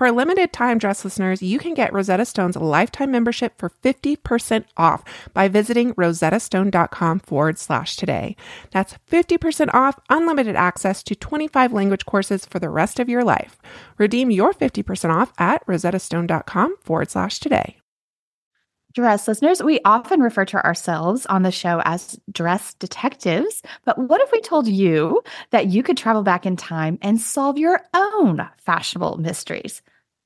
For 0.00 0.10
limited 0.10 0.54
time, 0.54 0.78
dress 0.78 1.04
listeners, 1.04 1.42
you 1.42 1.58
can 1.58 1.74
get 1.74 1.92
Rosetta 1.92 2.24
Stone's 2.24 2.56
lifetime 2.56 3.10
membership 3.10 3.58
for 3.58 3.68
50% 3.68 4.64
off 4.78 5.04
by 5.34 5.46
visiting 5.46 5.92
rosettastone.com 5.92 7.20
forward 7.20 7.58
slash 7.58 7.96
today. 7.96 8.34
That's 8.70 8.94
50% 9.10 9.74
off 9.74 10.00
unlimited 10.08 10.56
access 10.56 11.02
to 11.02 11.14
25 11.14 11.74
language 11.74 12.06
courses 12.06 12.46
for 12.46 12.58
the 12.58 12.70
rest 12.70 12.98
of 12.98 13.10
your 13.10 13.22
life. 13.22 13.58
Redeem 13.98 14.30
your 14.30 14.54
50% 14.54 15.14
off 15.14 15.34
at 15.36 15.66
rosettastone.com 15.66 16.76
forward 16.80 17.10
slash 17.10 17.38
today. 17.38 17.76
Dress 18.94 19.28
listeners, 19.28 19.62
we 19.62 19.80
often 19.84 20.20
refer 20.20 20.46
to 20.46 20.64
ourselves 20.64 21.26
on 21.26 21.42
the 21.42 21.52
show 21.52 21.82
as 21.84 22.18
dress 22.32 22.72
detectives. 22.72 23.62
But 23.84 23.98
what 23.98 24.22
if 24.22 24.32
we 24.32 24.40
told 24.40 24.66
you 24.66 25.22
that 25.50 25.66
you 25.66 25.82
could 25.82 25.98
travel 25.98 26.22
back 26.22 26.46
in 26.46 26.56
time 26.56 26.98
and 27.02 27.20
solve 27.20 27.58
your 27.58 27.82
own 27.92 28.48
fashionable 28.56 29.18
mysteries? 29.18 29.82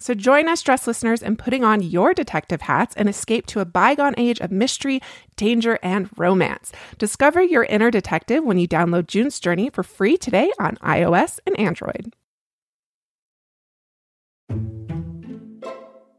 So 0.00 0.14
join 0.14 0.48
us, 0.48 0.62
dress 0.62 0.86
listeners, 0.86 1.22
in 1.22 1.36
putting 1.36 1.62
on 1.62 1.82
your 1.82 2.14
detective 2.14 2.62
hats 2.62 2.94
and 2.96 3.06
escape 3.08 3.44
to 3.46 3.60
a 3.60 3.66
bygone 3.66 4.14
age 4.16 4.40
of 4.40 4.50
mystery, 4.50 5.00
danger, 5.36 5.78
and 5.82 6.08
romance. 6.16 6.72
Discover 6.96 7.42
your 7.42 7.64
inner 7.64 7.90
detective 7.90 8.42
when 8.42 8.58
you 8.58 8.66
download 8.66 9.06
June's 9.06 9.38
Journey 9.38 9.68
for 9.68 9.82
free 9.82 10.16
today 10.16 10.50
on 10.58 10.76
iOS 10.76 11.38
and 11.46 11.58
Android. 11.60 12.14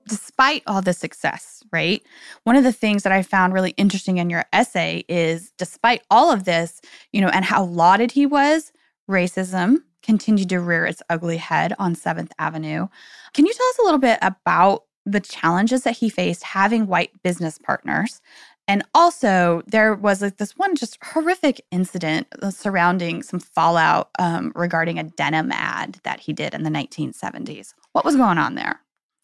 Despite 0.08 0.62
all 0.68 0.84
the 0.84 0.94
success, 0.94 1.64
right? 1.74 2.04
One 2.44 2.56
of 2.56 2.64
the 2.64 2.74
things 2.74 3.02
that 3.02 3.14
I 3.14 3.24
found 3.24 3.54
really 3.54 3.72
interesting 3.78 4.18
in 4.18 4.30
your 4.30 4.46
essay 4.54 5.06
is 5.08 5.52
despite 5.58 6.04
all 6.12 6.32
of 6.32 6.44
this, 6.44 6.82
you 7.12 7.22
know, 7.22 7.30
and 7.30 7.46
how 7.46 7.64
lauded 7.64 8.12
he 8.12 8.28
was, 8.28 8.72
racism 9.10 9.78
continued 10.02 10.50
to 10.50 10.60
rear 10.60 10.86
its 10.86 11.02
ugly 11.10 11.38
head 11.38 11.74
on 11.80 11.96
7th 11.96 12.32
Avenue. 12.40 12.88
Can 13.34 13.46
you 13.46 13.54
tell 13.54 13.68
us 13.68 13.80
a 13.80 13.84
little 13.84 14.00
bit 14.00 14.20
about 14.22 14.86
the 15.06 15.20
challenges 15.20 15.84
that 15.84 15.98
he 15.98 16.10
faced 16.10 16.44
having 16.44 16.86
white 16.86 17.12
business 17.24 17.58
partners 17.58 18.22
and 18.72 18.84
also, 18.94 19.64
there 19.68 19.96
was 19.96 20.22
like 20.22 20.38
this 20.38 20.58
one 20.58 20.76
just 20.76 20.98
horrific 21.04 21.60
incident 21.72 22.28
uh, 22.42 22.52
surrounding 22.52 23.22
some 23.22 23.42
fallout 23.42 24.12
um, 24.18 24.54
regarding 24.56 24.98
a 24.98 25.04
denim 25.04 25.52
ad 25.52 26.00
that 26.04 26.22
he 26.22 26.32
did 26.32 26.54
in 26.54 26.64
the 26.64 26.70
1970s. 26.70 27.74
What 27.92 28.06
was 28.06 28.16
going 28.16 28.38
on 28.38 28.56
there? 28.56 28.80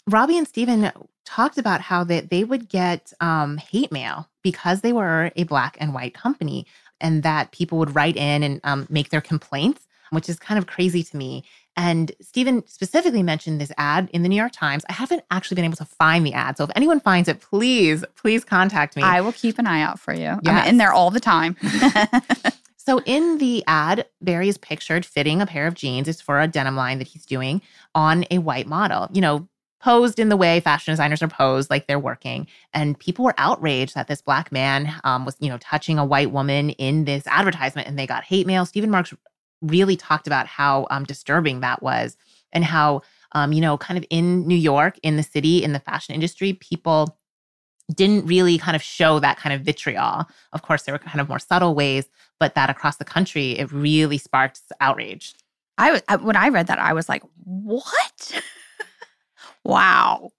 Robbie 0.05 0.37
and 0.37 0.47
Stephen 0.47 0.91
talked 1.23 1.57
about 1.57 1.79
how 1.79 2.03
they, 2.03 2.21
they 2.21 2.43
would 2.43 2.67
get 2.67 3.13
um, 3.21 3.55
hate 3.55 3.89
mail 3.89 4.27
because 4.41 4.81
they 4.81 4.91
were 4.91 5.31
a 5.37 5.43
black 5.43 5.77
and 5.79 5.93
white 5.93 6.13
company, 6.13 6.65
and 6.99 7.23
that 7.23 7.51
people 7.51 7.77
would 7.77 7.95
write 7.95 8.17
in 8.17 8.43
and 8.43 8.59
um, 8.65 8.87
make 8.89 9.11
their 9.11 9.21
complaints, 9.21 9.87
which 10.11 10.29
is 10.29 10.39
kind 10.39 10.57
of 10.57 10.67
crazy 10.67 11.03
to 11.03 11.17
me. 11.17 11.43
And 11.75 12.11
Stephen 12.21 12.67
specifically 12.67 13.21
mentioned 13.21 13.61
this 13.61 13.71
ad 13.77 14.09
in 14.11 14.23
the 14.23 14.29
New 14.29 14.35
York 14.35 14.51
Times. 14.51 14.83
I 14.89 14.93
haven't 14.93 15.23
actually 15.29 15.55
been 15.55 15.65
able 15.65 15.77
to 15.77 15.85
find 15.85 16.25
the 16.25 16.33
ad. 16.33 16.57
So 16.57 16.63
if 16.63 16.71
anyone 16.75 16.99
finds 16.99 17.29
it, 17.29 17.39
please, 17.39 18.03
please 18.15 18.43
contact 18.43 18.95
me. 18.95 19.03
I 19.03 19.21
will 19.21 19.31
keep 19.31 19.59
an 19.59 19.67
eye 19.67 19.81
out 19.81 19.99
for 19.99 20.13
you. 20.13 20.39
Yes. 20.41 20.41
I'm 20.47 20.67
in 20.67 20.77
there 20.77 20.91
all 20.91 21.11
the 21.11 21.19
time. 21.19 21.55
so 22.77 22.99
in 23.05 23.37
the 23.37 23.63
ad, 23.67 24.07
Barrie 24.21 24.49
is 24.49 24.57
pictured 24.57 25.05
fitting 25.05 25.39
a 25.39 25.45
pair 25.45 25.67
of 25.67 25.75
jeans. 25.75 26.07
It's 26.07 26.19
for 26.19 26.41
a 26.41 26.47
denim 26.47 26.75
line 26.75 26.97
that 26.97 27.07
he's 27.07 27.27
doing 27.27 27.61
on 27.93 28.25
a 28.31 28.39
white 28.39 28.65
model. 28.65 29.07
You 29.13 29.21
know, 29.21 29.47
posed 29.79 30.19
in 30.19 30.29
the 30.29 30.37
way 30.37 30.59
fashion 30.59 30.91
designers 30.91 31.21
are 31.21 31.27
posed, 31.27 31.69
like 31.69 31.87
they're 31.87 31.99
working. 31.99 32.47
And 32.73 32.97
people 32.97 33.23
were 33.23 33.35
outraged 33.37 33.95
that 33.95 34.07
this 34.07 34.21
black 34.21 34.51
man 34.51 34.93
um, 35.03 35.25
was, 35.25 35.35
you 35.39 35.49
know, 35.49 35.57
touching 35.59 35.99
a 35.99 36.05
white 36.05 36.31
woman 36.31 36.71
in 36.71 37.05
this 37.05 37.27
advertisement, 37.27 37.87
and 37.87 37.97
they 37.97 38.07
got 38.07 38.23
hate 38.23 38.47
mail. 38.47 38.65
Stephen 38.65 38.89
Marks 38.89 39.13
really 39.61 39.95
talked 39.95 40.27
about 40.27 40.47
how 40.47 40.87
um, 40.89 41.03
disturbing 41.03 41.61
that 41.61 41.81
was 41.81 42.17
and 42.53 42.63
how, 42.63 43.01
um, 43.33 43.53
you 43.53 43.61
know, 43.61 43.77
kind 43.77 43.97
of 43.97 44.05
in 44.09 44.47
New 44.47 44.55
York, 44.55 44.99
in 45.03 45.17
the 45.17 45.23
city, 45.23 45.63
in 45.63 45.73
the 45.73 45.79
fashion 45.79 46.15
industry, 46.15 46.53
people 46.53 47.17
didn't 47.93 48.25
really 48.25 48.57
kind 48.57 48.75
of 48.75 48.81
show 48.81 49.19
that 49.19 49.37
kind 49.37 49.53
of 49.53 49.61
vitriol. 49.61 50.25
Of 50.53 50.61
course, 50.61 50.83
there 50.83 50.93
were 50.93 50.99
kind 50.99 51.21
of 51.21 51.29
more 51.29 51.39
subtle 51.39 51.73
ways, 51.73 52.09
but 52.39 52.55
that 52.55 52.69
across 52.69 52.97
the 52.97 53.05
country, 53.05 53.51
it 53.51 53.71
really 53.71 54.17
sparked 54.17 54.61
outrage. 54.81 55.33
I 55.77 55.91
was 55.91 56.01
when 56.21 56.35
I 56.35 56.49
read 56.49 56.67
that, 56.67 56.79
I 56.79 56.93
was 56.93 57.07
like, 57.07 57.23
"What? 57.43 58.41
wow!" 59.63 60.31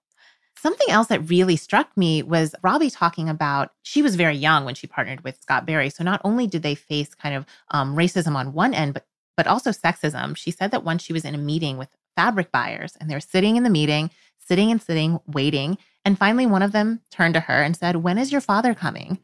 Something 0.60 0.90
else 0.90 1.08
that 1.08 1.28
really 1.28 1.56
struck 1.56 1.96
me 1.96 2.22
was 2.22 2.54
Robbie 2.62 2.90
talking 2.90 3.28
about 3.28 3.72
she 3.82 4.02
was 4.02 4.16
very 4.16 4.36
young 4.36 4.64
when 4.64 4.74
she 4.74 4.86
partnered 4.86 5.22
with 5.22 5.40
Scott 5.40 5.66
Barrie. 5.66 5.90
So 5.90 6.02
not 6.02 6.20
only 6.24 6.46
did 6.46 6.62
they 6.62 6.74
face 6.74 7.14
kind 7.14 7.34
of 7.34 7.46
um, 7.70 7.94
racism 7.96 8.34
on 8.34 8.52
one 8.52 8.74
end, 8.74 8.94
but 8.94 9.06
but 9.38 9.46
also 9.46 9.70
sexism. 9.70 10.36
She 10.36 10.50
said 10.50 10.72
that 10.72 10.82
once 10.82 11.00
she 11.00 11.12
was 11.12 11.24
in 11.24 11.32
a 11.32 11.38
meeting 11.38 11.78
with 11.78 11.88
fabric 12.16 12.50
buyers 12.50 12.96
and 13.00 13.08
they're 13.08 13.20
sitting 13.20 13.54
in 13.54 13.62
the 13.62 13.70
meeting, 13.70 14.10
sitting 14.36 14.72
and 14.72 14.82
sitting, 14.82 15.20
waiting. 15.28 15.78
And 16.04 16.18
finally, 16.18 16.44
one 16.44 16.62
of 16.62 16.72
them 16.72 17.00
turned 17.12 17.34
to 17.34 17.40
her 17.40 17.62
and 17.62 17.76
said, 17.76 17.96
When 17.96 18.18
is 18.18 18.32
your 18.32 18.40
father 18.40 18.74
coming? 18.74 19.20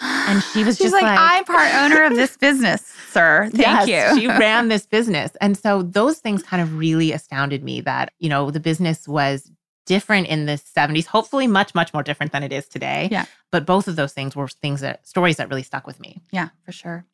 And 0.00 0.42
she 0.44 0.62
was 0.62 0.76
She's 0.78 0.92
just 0.92 0.92
like, 0.92 1.02
like, 1.02 1.18
I'm 1.18 1.44
part 1.44 1.74
owner 1.74 2.04
of 2.04 2.14
this 2.14 2.36
business, 2.36 2.82
sir. 3.10 3.50
Thank 3.54 3.88
yes, 3.88 4.14
you. 4.14 4.20
she 4.20 4.26
ran 4.28 4.68
this 4.68 4.86
business. 4.86 5.32
And 5.40 5.58
so 5.58 5.82
those 5.82 6.20
things 6.20 6.44
kind 6.44 6.62
of 6.62 6.78
really 6.78 7.10
astounded 7.10 7.64
me 7.64 7.80
that, 7.80 8.12
you 8.20 8.28
know, 8.28 8.52
the 8.52 8.60
business 8.60 9.08
was 9.08 9.50
different 9.86 10.26
in 10.26 10.46
the 10.46 10.52
70s, 10.52 11.06
hopefully 11.06 11.46
much, 11.46 11.74
much 11.74 11.94
more 11.94 12.02
different 12.02 12.32
than 12.32 12.42
it 12.42 12.52
is 12.52 12.66
today. 12.68 13.08
Yeah. 13.10 13.24
But 13.50 13.64
both 13.64 13.88
of 13.88 13.96
those 13.96 14.12
things 14.12 14.36
were 14.36 14.48
things 14.48 14.80
that 14.80 15.06
stories 15.06 15.36
that 15.36 15.48
really 15.48 15.62
stuck 15.62 15.86
with 15.86 15.98
me. 15.98 16.20
Yeah, 16.32 16.50
for 16.64 16.72
sure. 16.72 17.06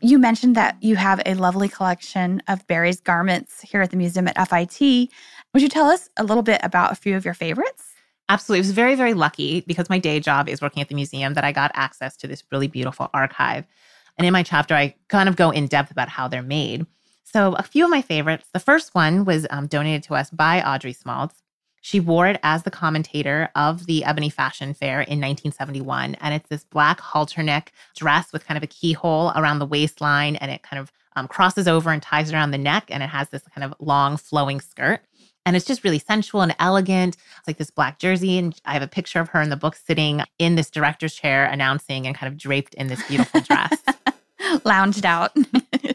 You 0.00 0.18
mentioned 0.18 0.56
that 0.56 0.76
you 0.82 0.96
have 0.96 1.22
a 1.24 1.34
lovely 1.34 1.68
collection 1.68 2.42
of 2.48 2.66
Barrie's 2.66 3.00
garments 3.00 3.60
here 3.62 3.80
at 3.82 3.90
the 3.90 3.96
museum 3.96 4.28
at 4.28 4.48
FIT. 4.48 5.10
Would 5.52 5.62
you 5.62 5.68
tell 5.68 5.86
us 5.86 6.08
a 6.16 6.24
little 6.24 6.42
bit 6.42 6.60
about 6.62 6.92
a 6.92 6.96
few 6.96 7.16
of 7.16 7.24
your 7.24 7.34
favorites? 7.34 7.84
Absolutely. 8.28 8.60
It 8.60 8.68
was 8.68 8.72
very, 8.72 8.94
very 8.94 9.14
lucky 9.14 9.60
because 9.66 9.90
my 9.90 9.98
day 9.98 10.18
job 10.18 10.48
is 10.48 10.62
working 10.62 10.80
at 10.82 10.88
the 10.88 10.94
museum 10.94 11.34
that 11.34 11.44
I 11.44 11.52
got 11.52 11.70
access 11.74 12.16
to 12.18 12.26
this 12.26 12.42
really 12.50 12.68
beautiful 12.68 13.10
archive. 13.12 13.66
And 14.16 14.26
in 14.26 14.32
my 14.32 14.42
chapter, 14.42 14.74
I 14.74 14.94
kind 15.08 15.28
of 15.28 15.36
go 15.36 15.50
in 15.50 15.66
depth 15.66 15.90
about 15.90 16.08
how 16.08 16.28
they're 16.28 16.42
made. 16.42 16.86
So, 17.24 17.54
a 17.54 17.62
few 17.62 17.84
of 17.84 17.90
my 17.90 18.00
favorites. 18.00 18.48
The 18.52 18.60
first 18.60 18.94
one 18.94 19.24
was 19.24 19.46
um, 19.50 19.66
donated 19.66 20.04
to 20.04 20.14
us 20.14 20.30
by 20.30 20.62
Audrey 20.62 20.94
Smaltz. 20.94 21.34
She 21.84 22.00
wore 22.00 22.26
it 22.26 22.40
as 22.42 22.62
the 22.62 22.70
commentator 22.70 23.50
of 23.54 23.84
the 23.84 24.06
Ebony 24.06 24.30
Fashion 24.30 24.72
Fair 24.72 25.02
in 25.02 25.20
1971. 25.20 26.14
And 26.14 26.32
it's 26.32 26.48
this 26.48 26.64
black 26.64 26.98
halter 26.98 27.42
neck 27.42 27.74
dress 27.94 28.32
with 28.32 28.46
kind 28.46 28.56
of 28.56 28.62
a 28.62 28.66
keyhole 28.66 29.32
around 29.36 29.58
the 29.58 29.66
waistline, 29.66 30.36
and 30.36 30.50
it 30.50 30.62
kind 30.62 30.80
of 30.80 30.90
um, 31.14 31.28
crosses 31.28 31.68
over 31.68 31.90
and 31.90 32.00
ties 32.00 32.32
around 32.32 32.52
the 32.52 32.58
neck, 32.58 32.84
and 32.88 33.02
it 33.02 33.10
has 33.10 33.28
this 33.28 33.42
kind 33.54 33.64
of 33.64 33.74
long 33.80 34.16
flowing 34.16 34.62
skirt. 34.62 35.02
And 35.44 35.56
it's 35.56 35.66
just 35.66 35.84
really 35.84 35.98
sensual 35.98 36.40
and 36.40 36.56
elegant. 36.58 37.18
It's 37.38 37.46
like 37.46 37.58
this 37.58 37.70
black 37.70 37.98
jersey. 37.98 38.38
And 38.38 38.58
I 38.64 38.72
have 38.72 38.80
a 38.80 38.88
picture 38.88 39.20
of 39.20 39.28
her 39.28 39.42
in 39.42 39.50
the 39.50 39.54
book 39.56 39.76
sitting 39.76 40.22
in 40.38 40.54
this 40.54 40.70
director's 40.70 41.14
chair 41.14 41.44
announcing 41.44 42.06
and 42.06 42.16
kind 42.16 42.32
of 42.32 42.38
draped 42.38 42.72
in 42.76 42.86
this 42.86 43.06
beautiful 43.06 43.42
dress. 43.42 43.76
Lounged 44.64 45.04
out. 45.04 45.36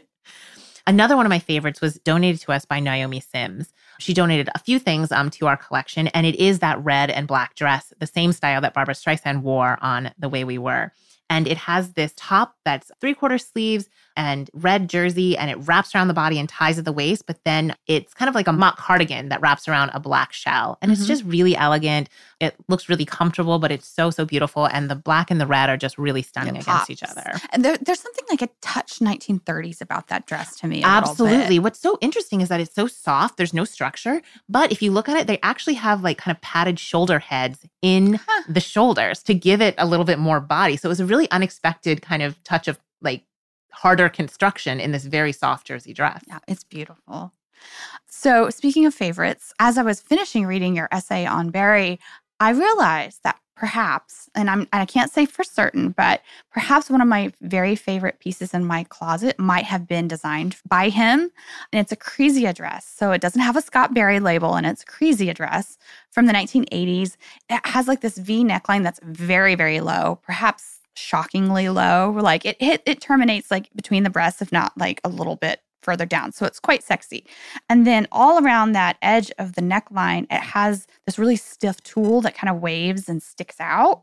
Another 0.86 1.16
one 1.16 1.26
of 1.26 1.30
my 1.30 1.40
favorites 1.40 1.80
was 1.80 1.94
donated 1.94 2.40
to 2.42 2.52
us 2.52 2.64
by 2.64 2.78
Naomi 2.78 3.18
Sims. 3.18 3.72
She 4.00 4.14
donated 4.14 4.48
a 4.54 4.58
few 4.58 4.78
things 4.78 5.12
um, 5.12 5.30
to 5.30 5.46
our 5.46 5.56
collection, 5.56 6.08
and 6.08 6.26
it 6.26 6.36
is 6.36 6.58
that 6.60 6.82
red 6.82 7.10
and 7.10 7.28
black 7.28 7.54
dress, 7.54 7.92
the 7.98 8.06
same 8.06 8.32
style 8.32 8.60
that 8.62 8.74
Barbra 8.74 8.94
Streisand 8.94 9.42
wore 9.42 9.78
on 9.80 10.12
The 10.18 10.28
Way 10.28 10.44
We 10.44 10.58
Were. 10.58 10.92
And 11.28 11.46
it 11.46 11.58
has 11.58 11.92
this 11.92 12.12
top 12.16 12.56
that's 12.64 12.90
three 13.00 13.14
quarter 13.14 13.38
sleeves 13.38 13.88
and 14.16 14.50
red 14.54 14.88
jersey, 14.88 15.36
and 15.36 15.50
it 15.50 15.56
wraps 15.66 15.94
around 15.94 16.08
the 16.08 16.14
body 16.14 16.38
and 16.38 16.48
ties 16.48 16.78
at 16.78 16.84
the 16.84 16.92
waist. 16.92 17.26
But 17.26 17.38
then 17.44 17.74
it's 17.86 18.14
kind 18.14 18.28
of 18.28 18.34
like 18.34 18.48
a 18.48 18.52
mock 18.52 18.76
cardigan 18.76 19.28
that 19.28 19.40
wraps 19.40 19.68
around 19.68 19.90
a 19.94 20.00
black 20.00 20.32
shell. 20.32 20.78
And 20.80 20.90
mm-hmm. 20.90 21.00
it's 21.00 21.06
just 21.06 21.24
really 21.24 21.56
elegant. 21.56 22.08
It 22.40 22.54
looks 22.68 22.88
really 22.88 23.04
comfortable, 23.04 23.58
but 23.58 23.70
it's 23.70 23.86
so, 23.86 24.10
so 24.10 24.24
beautiful. 24.24 24.66
And 24.66 24.90
the 24.90 24.96
black 24.96 25.30
and 25.30 25.40
the 25.40 25.46
red 25.46 25.68
are 25.70 25.76
just 25.76 25.98
really 25.98 26.22
stunning 26.22 26.56
it 26.56 26.62
against 26.62 26.68
pops. 26.68 26.90
each 26.90 27.02
other. 27.02 27.32
And 27.50 27.64
there, 27.64 27.76
there's 27.78 28.00
something 28.00 28.24
like 28.30 28.42
a 28.42 28.48
touch 28.60 28.98
1930s 28.98 29.80
about 29.80 30.08
that 30.08 30.26
dress 30.26 30.56
to 30.60 30.66
me. 30.66 30.82
Absolutely. 30.82 31.58
What's 31.58 31.80
so 31.80 31.98
interesting 32.00 32.40
is 32.40 32.48
that 32.48 32.60
it's 32.60 32.74
so 32.74 32.86
soft, 32.86 33.36
there's 33.36 33.54
no 33.54 33.64
structure. 33.64 34.22
But 34.48 34.72
if 34.72 34.82
you 34.82 34.90
look 34.90 35.08
at 35.08 35.16
it, 35.16 35.26
they 35.26 35.38
actually 35.42 35.74
have 35.74 36.02
like 36.02 36.18
kind 36.18 36.34
of 36.34 36.40
padded 36.40 36.78
shoulder 36.78 37.18
heads 37.18 37.66
in 37.82 38.14
huh. 38.14 38.42
the 38.48 38.60
shoulders 38.60 39.22
to 39.24 39.34
give 39.34 39.60
it 39.60 39.74
a 39.78 39.86
little 39.86 40.04
bit 40.04 40.18
more 40.18 40.40
body. 40.40 40.76
So 40.76 40.88
it 40.88 40.90
was 40.90 41.00
a 41.00 41.06
really 41.06 41.30
unexpected 41.30 42.02
kind 42.02 42.22
of 42.22 42.42
touch 42.44 42.68
of 42.68 42.78
like 43.02 43.24
harder 43.72 44.08
construction 44.08 44.80
in 44.80 44.92
this 44.92 45.04
very 45.04 45.32
soft 45.32 45.66
jersey 45.66 45.92
dress. 45.92 46.22
Yeah, 46.26 46.38
it's 46.48 46.64
beautiful. 46.64 47.32
So, 48.06 48.50
speaking 48.50 48.86
of 48.86 48.94
favorites, 48.94 49.52
as 49.58 49.78
I 49.78 49.82
was 49.82 50.00
finishing 50.00 50.46
reading 50.46 50.74
your 50.74 50.88
essay 50.90 51.26
on 51.26 51.50
Barrie, 51.50 52.00
I 52.40 52.50
realized 52.50 53.20
that 53.24 53.38
perhaps, 53.60 54.30
and 54.34 54.48
I'm 54.48 54.66
I 54.72 54.86
can't 54.86 55.12
say 55.12 55.26
for 55.26 55.44
certain, 55.44 55.90
but 55.90 56.22
perhaps 56.50 56.88
one 56.88 57.02
of 57.02 57.08
my 57.08 57.30
very 57.42 57.76
favorite 57.76 58.18
pieces 58.18 58.54
in 58.54 58.64
my 58.64 58.84
closet 58.84 59.38
might 59.38 59.66
have 59.66 59.86
been 59.86 60.08
designed 60.08 60.56
by 60.66 60.88
him. 60.88 61.30
And 61.70 61.80
it's 61.80 61.92
a 61.92 61.96
Krizia 61.96 62.54
dress. 62.54 62.86
So 62.86 63.12
it 63.12 63.20
doesn't 63.20 63.42
have 63.42 63.56
a 63.56 63.62
Scott 63.62 63.92
Barrie 63.92 64.18
label 64.18 64.54
and 64.54 64.66
it's 64.66 64.82
Krizia 64.82 65.34
dress 65.34 65.76
from 66.10 66.24
the 66.24 66.32
1980s. 66.32 67.16
It 67.50 67.60
has 67.66 67.86
like 67.86 68.00
this 68.00 68.16
V 68.16 68.42
neckline 68.42 68.82
that's 68.82 69.00
very, 69.04 69.54
very 69.54 69.80
low, 69.80 70.18
perhaps 70.22 70.79
shockingly 70.94 71.68
low. 71.68 72.10
Like 72.10 72.44
it 72.44 72.60
hit 72.60 72.82
it 72.86 73.00
terminates 73.00 73.50
like 73.50 73.68
between 73.74 74.02
the 74.02 74.10
breasts, 74.10 74.42
if 74.42 74.52
not 74.52 74.76
like 74.76 75.00
a 75.04 75.08
little 75.08 75.36
bit 75.36 75.60
further 75.82 76.06
down. 76.06 76.32
So 76.32 76.46
it's 76.46 76.60
quite 76.60 76.82
sexy. 76.82 77.24
And 77.68 77.86
then 77.86 78.06
all 78.12 78.44
around 78.44 78.72
that 78.72 78.96
edge 79.02 79.32
of 79.38 79.54
the 79.54 79.62
neckline, 79.62 80.26
it 80.30 80.40
has 80.40 80.86
this 81.06 81.18
really 81.18 81.36
stiff 81.36 81.82
tulle 81.82 82.20
that 82.22 82.34
kind 82.34 82.54
of 82.54 82.60
waves 82.60 83.08
and 83.08 83.22
sticks 83.22 83.56
out. 83.60 84.02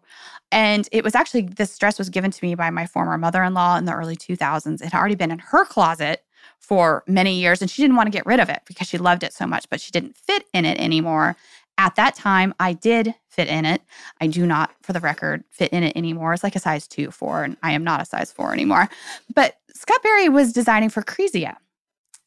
And 0.52 0.88
it 0.91 1.04
was 1.04 1.15
actually 1.15 1.43
this 1.43 1.78
dress 1.78 2.00
was 2.00 2.10
given 2.10 2.32
to 2.32 2.45
me 2.45 2.56
by 2.56 2.69
my 2.69 2.86
former 2.86 3.17
mother-in-law 3.17 3.78
in 3.78 3.86
the 3.86 3.93
early 3.93 4.15
2000s. 4.15 4.82
It 4.82 4.86
had 4.86 4.93
already 4.93 5.15
been 5.15 5.32
in 5.32 5.39
her 5.39 5.65
closet 5.65 6.23
for 6.60 7.04
many 7.08 7.39
years 7.39 7.62
and 7.62 7.69
she 7.69 7.82
didn't 7.82 7.95
want 7.95 8.08
to 8.08 8.12
get 8.12 8.26
rid 8.26 8.39
of 8.39 8.50
it 8.50 8.62
because 8.65 8.88
she 8.88 8.97
loved 8.97 9.23
it 9.23 9.34
so 9.34 9.45
much, 9.45 9.69
but 9.69 9.80
she 9.80 9.91
didn't 9.91 10.17
fit 10.17 10.45
in 10.54 10.65
it 10.65 10.80
anymore. 10.80 11.36
At 11.77 11.95
that 11.95 12.15
time, 12.15 12.55
I 12.59 12.73
did 12.73 13.13
fit 13.29 13.47
in 13.47 13.65
it. 13.65 13.81
I 14.19 14.27
do 14.27 14.45
not, 14.45 14.71
for 14.81 14.93
the 14.93 14.99
record, 14.99 15.43
fit 15.51 15.71
in 15.71 15.83
it 15.83 15.95
anymore. 15.95 16.33
It's 16.33 16.43
like 16.43 16.55
a 16.55 16.59
size 16.59 16.87
two, 16.87 17.11
four, 17.11 17.43
and 17.43 17.55
I 17.61 17.71
am 17.71 17.83
not 17.83 18.01
a 18.01 18.05
size 18.05 18.31
four 18.31 18.51
anymore. 18.51 18.89
But 19.35 19.57
Scott 19.73 20.01
Barrie 20.01 20.29
was 20.29 20.53
designing 20.53 20.89
for 20.89 21.03
Krizia 21.03 21.55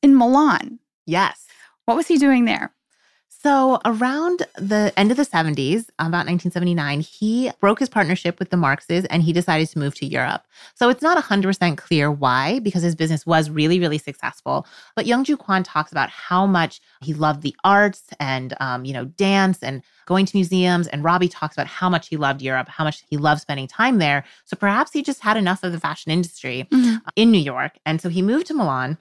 in 0.03 0.17
Milan. 0.17 0.79
Yes. 1.07 1.47
What 1.87 1.97
was 1.97 2.07
he 2.07 2.17
doing 2.17 2.45
there? 2.45 2.73
So, 3.43 3.81
around 3.87 4.43
the 4.57 4.93
end 4.99 5.11
of 5.11 5.17
the 5.17 5.25
70s, 5.25 5.89
about 5.99 6.27
1979, 6.27 7.01
he 7.01 7.51
broke 7.59 7.79
his 7.79 7.89
partnership 7.89 8.39
with 8.39 8.51
the 8.51 8.59
Markses 8.59 9.07
and 9.07 9.23
he 9.23 9.33
decided 9.33 9.67
to 9.71 9.79
move 9.79 9.95
to 9.95 10.05
Europe. 10.05 10.47
So, 10.75 10.91
it's 10.91 11.01
not 11.01 11.23
100% 11.23 11.79
clear 11.79 12.11
why, 12.11 12.59
because 12.59 12.83
his 12.83 12.95
business 12.95 13.25
was 13.25 13.49
really, 13.49 13.81
really 13.81 13.97
successful. 13.97 14.67
But 14.95 15.07
Youngju 15.07 15.39
Kwan 15.39 15.63
talks 15.63 15.91
about 15.91 16.11
how 16.11 16.47
much 16.47 16.83
he 17.01 17.15
loved 17.15 17.41
the 17.41 17.57
arts 17.65 18.03
and, 18.21 18.55
um, 18.61 18.85
you 18.85 18.93
know, 18.93 19.07
dance 19.07 19.63
and 19.63 19.83
going 20.05 20.27
to 20.27 20.37
museums. 20.37 20.87
And 20.89 21.03
Robbie 21.03 21.29
talks 21.29 21.55
about 21.55 21.67
how 21.67 21.89
much 21.89 22.09
he 22.09 22.19
loved 22.19 22.43
Europe, 22.43 22.69
how 22.69 22.85
much 22.85 23.05
he 23.09 23.17
loved 23.17 23.41
spending 23.41 23.67
time 23.67 24.01
there. 24.01 24.23
So, 24.45 24.55
perhaps 24.55 24.93
he 24.93 25.03
just 25.03 25.21
had 25.21 25.39
enough 25.39 25.65
of 25.65 25.73
the 25.73 25.81
fashion 25.81 26.13
industry 26.13 26.69
mm-hmm. 26.71 26.97
in 27.17 27.31
New 27.31 27.41
York. 27.41 27.79
And 27.87 28.03
so, 28.03 28.11
he 28.11 28.21
moved 28.21 28.49
to 28.49 28.55
Milan. 28.55 28.99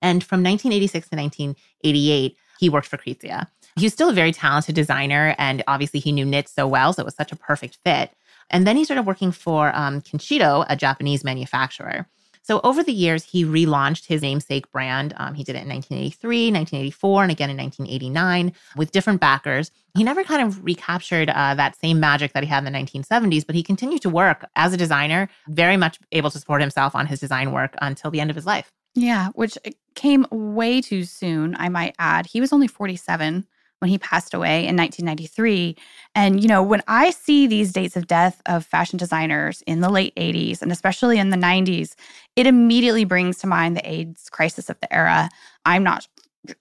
And 0.00 0.24
from 0.24 0.42
1986 0.42 1.10
to 1.10 1.16
1988, 1.16 2.36
he 2.58 2.68
worked 2.68 2.86
for 2.86 2.96
Krizia. 2.96 3.48
He 3.78 3.84
was 3.84 3.92
still 3.92 4.08
a 4.08 4.14
very 4.14 4.32
talented 4.32 4.74
designer, 4.74 5.34
and 5.38 5.62
obviously 5.66 6.00
he 6.00 6.12
knew 6.12 6.24
knits 6.24 6.52
so 6.52 6.66
well, 6.66 6.92
so 6.92 7.02
it 7.02 7.04
was 7.04 7.14
such 7.14 7.32
a 7.32 7.36
perfect 7.36 7.78
fit. 7.84 8.10
And 8.50 8.66
then 8.66 8.76
he 8.76 8.84
started 8.84 9.02
working 9.02 9.32
for 9.32 9.74
um, 9.74 10.02
a 10.12 10.76
Japanese 10.76 11.24
manufacturer. 11.24 12.06
So 12.46 12.60
over 12.62 12.84
the 12.84 12.92
years, 12.92 13.24
he 13.24 13.44
relaunched 13.44 14.06
his 14.06 14.22
namesake 14.22 14.70
brand. 14.70 15.14
Um, 15.16 15.34
he 15.34 15.42
did 15.42 15.56
it 15.56 15.64
in 15.64 15.68
1983, 15.68 16.52
1984, 16.52 17.22
and 17.24 17.32
again 17.32 17.50
in 17.50 17.56
1989 17.56 18.52
with 18.76 18.92
different 18.92 19.20
backers. 19.20 19.72
He 19.96 20.04
never 20.04 20.22
kind 20.22 20.46
of 20.46 20.64
recaptured 20.64 21.28
uh, 21.28 21.56
that 21.56 21.76
same 21.76 21.98
magic 21.98 22.34
that 22.34 22.44
he 22.44 22.48
had 22.48 22.64
in 22.64 22.72
the 22.72 22.78
1970s, 22.78 23.44
but 23.44 23.56
he 23.56 23.64
continued 23.64 24.02
to 24.02 24.10
work 24.10 24.48
as 24.54 24.72
a 24.72 24.76
designer, 24.76 25.28
very 25.48 25.76
much 25.76 25.98
able 26.12 26.30
to 26.30 26.38
support 26.38 26.60
himself 26.60 26.94
on 26.94 27.06
his 27.06 27.18
design 27.18 27.50
work 27.50 27.74
until 27.82 28.12
the 28.12 28.20
end 28.20 28.30
of 28.30 28.36
his 28.36 28.46
life. 28.46 28.72
Yeah, 28.94 29.30
which 29.30 29.58
came 29.96 30.24
way 30.30 30.80
too 30.80 31.02
soon, 31.02 31.56
I 31.58 31.68
might 31.68 31.96
add. 31.98 32.26
He 32.26 32.40
was 32.40 32.52
only 32.52 32.68
47 32.68 33.44
when 33.80 33.90
he 33.90 33.98
passed 33.98 34.32
away 34.34 34.66
in 34.66 34.76
1993. 34.76 35.76
And, 36.14 36.42
you 36.42 36.48
know, 36.48 36.62
when 36.62 36.82
I 36.88 37.10
see 37.10 37.46
these 37.46 37.72
dates 37.72 37.96
of 37.96 38.06
death 38.06 38.40
of 38.46 38.64
fashion 38.64 38.96
designers 38.96 39.62
in 39.66 39.80
the 39.80 39.90
late 39.90 40.14
80s 40.16 40.62
and 40.62 40.72
especially 40.72 41.18
in 41.18 41.30
the 41.30 41.36
90s, 41.36 41.94
it 42.36 42.46
immediately 42.46 43.04
brings 43.04 43.38
to 43.38 43.46
mind 43.46 43.76
the 43.76 43.88
AIDS 43.88 44.28
crisis 44.30 44.70
of 44.70 44.80
the 44.80 44.92
era. 44.92 45.28
I'm 45.64 45.82
not 45.82 46.08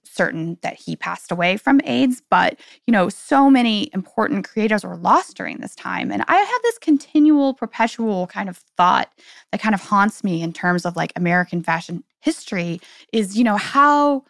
certain 0.03 0.57
that 0.61 0.75
he 0.75 0.95
passed 0.95 1.31
away 1.31 1.57
from 1.57 1.81
AIDS, 1.83 2.21
but 2.29 2.59
you 2.87 2.91
know, 2.91 3.09
so 3.09 3.49
many 3.49 3.89
important 3.93 4.47
creators 4.47 4.83
were 4.83 4.97
lost 4.97 5.37
during 5.37 5.59
this 5.59 5.75
time. 5.75 6.11
And 6.11 6.23
I 6.27 6.35
have 6.35 6.61
this 6.63 6.77
continual, 6.79 7.53
perpetual 7.53 8.27
kind 8.27 8.49
of 8.49 8.57
thought 8.77 9.11
that 9.51 9.61
kind 9.61 9.75
of 9.75 9.81
haunts 9.81 10.23
me 10.23 10.41
in 10.41 10.53
terms 10.53 10.85
of 10.85 10.95
like 10.95 11.13
American 11.15 11.61
fashion 11.61 12.03
history 12.19 12.79
is, 13.13 13.37
you 13.37 13.43
know, 13.43 13.57
how 13.57 14.23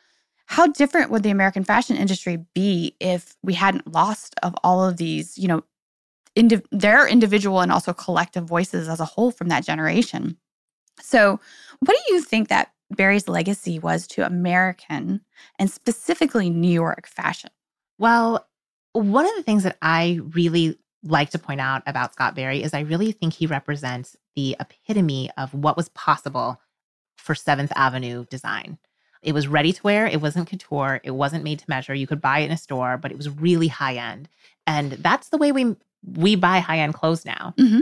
how 0.48 0.68
different 0.68 1.12
would 1.12 1.24
the 1.24 1.30
American 1.30 1.64
fashion 1.64 1.96
industry 1.96 2.46
be 2.54 2.96
if 3.00 3.36
we 3.42 3.54
hadn't 3.54 3.92
lost 3.92 4.36
of 4.44 4.56
all 4.64 4.88
of 4.88 4.98
these, 4.98 5.38
you 5.38 5.48
know, 5.48 5.64
indi- 6.36 6.62
their 6.72 7.08
individual 7.08 7.62
and 7.62 7.72
also 7.72 7.94
collective 7.94 8.46
voices 8.46 8.88
as 8.88 9.00
a 9.00 9.06
whole 9.06 9.32
from 9.32 9.48
that 9.48 9.66
generation? 9.66 10.38
So, 11.02 11.40
what 11.80 11.98
do 12.06 12.14
you 12.14 12.22
think 12.22 12.48
that 12.50 12.72
Barrie's 12.92 13.28
legacy 13.28 13.80
was 13.80 14.08
to 14.08 14.26
American 14.26 15.22
and 15.60 15.70
specifically 15.70 16.50
New 16.50 16.72
York 16.72 17.08
fashion? 17.08 17.50
Well, 17.98 18.48
one 18.94 19.26
of 19.26 19.36
the 19.36 19.44
things 19.44 19.64
that 19.64 19.78
I 19.82 20.20
really 20.34 20.78
like 21.04 21.32
to 21.32 21.40
point 21.40 21.62
out 21.62 21.84
about 21.86 22.14
Scott 22.14 22.36
Barrie 22.36 22.64
is 22.64 22.74
I 22.74 22.82
really 22.82 23.12
think 23.12 23.34
he 23.34 23.46
represents 23.46 24.16
the 24.36 24.56
epitome 24.60 25.30
of 25.38 25.54
what 25.54 25.78
was 25.78 25.90
possible 25.90 26.60
for 27.18 27.36
Seventh 27.36 27.72
Avenue 27.76 28.26
design. 28.30 28.78
It 29.26 29.34
was 29.34 29.48
ready 29.48 29.74
to 29.74 29.84
wear. 29.84 30.06
It 30.06 30.22
wasn't 30.22 30.48
couture. 30.48 31.02
It 31.04 31.12
wasn't 31.12 31.44
made 31.44 31.60
to 31.60 31.66
measure. 31.68 31.96
You 31.96 32.08
could 32.08 32.22
buy 32.22 32.40
it 32.40 32.46
in 32.46 32.52
a 32.52 32.58
store, 32.58 32.98
but 32.98 33.12
it 33.12 33.18
was 33.18 33.30
really 33.30 33.68
high 33.68 33.96
end. 33.96 34.30
And 34.68 34.94
that's 34.94 35.30
the 35.30 35.38
way 35.38 35.52
we 35.52 35.76
we 36.06 36.36
buy 36.36 36.60
high 36.60 36.80
end 36.80 36.94
clothes 36.94 37.26
now. 37.26 37.54
Mm-hmm. 37.58 37.82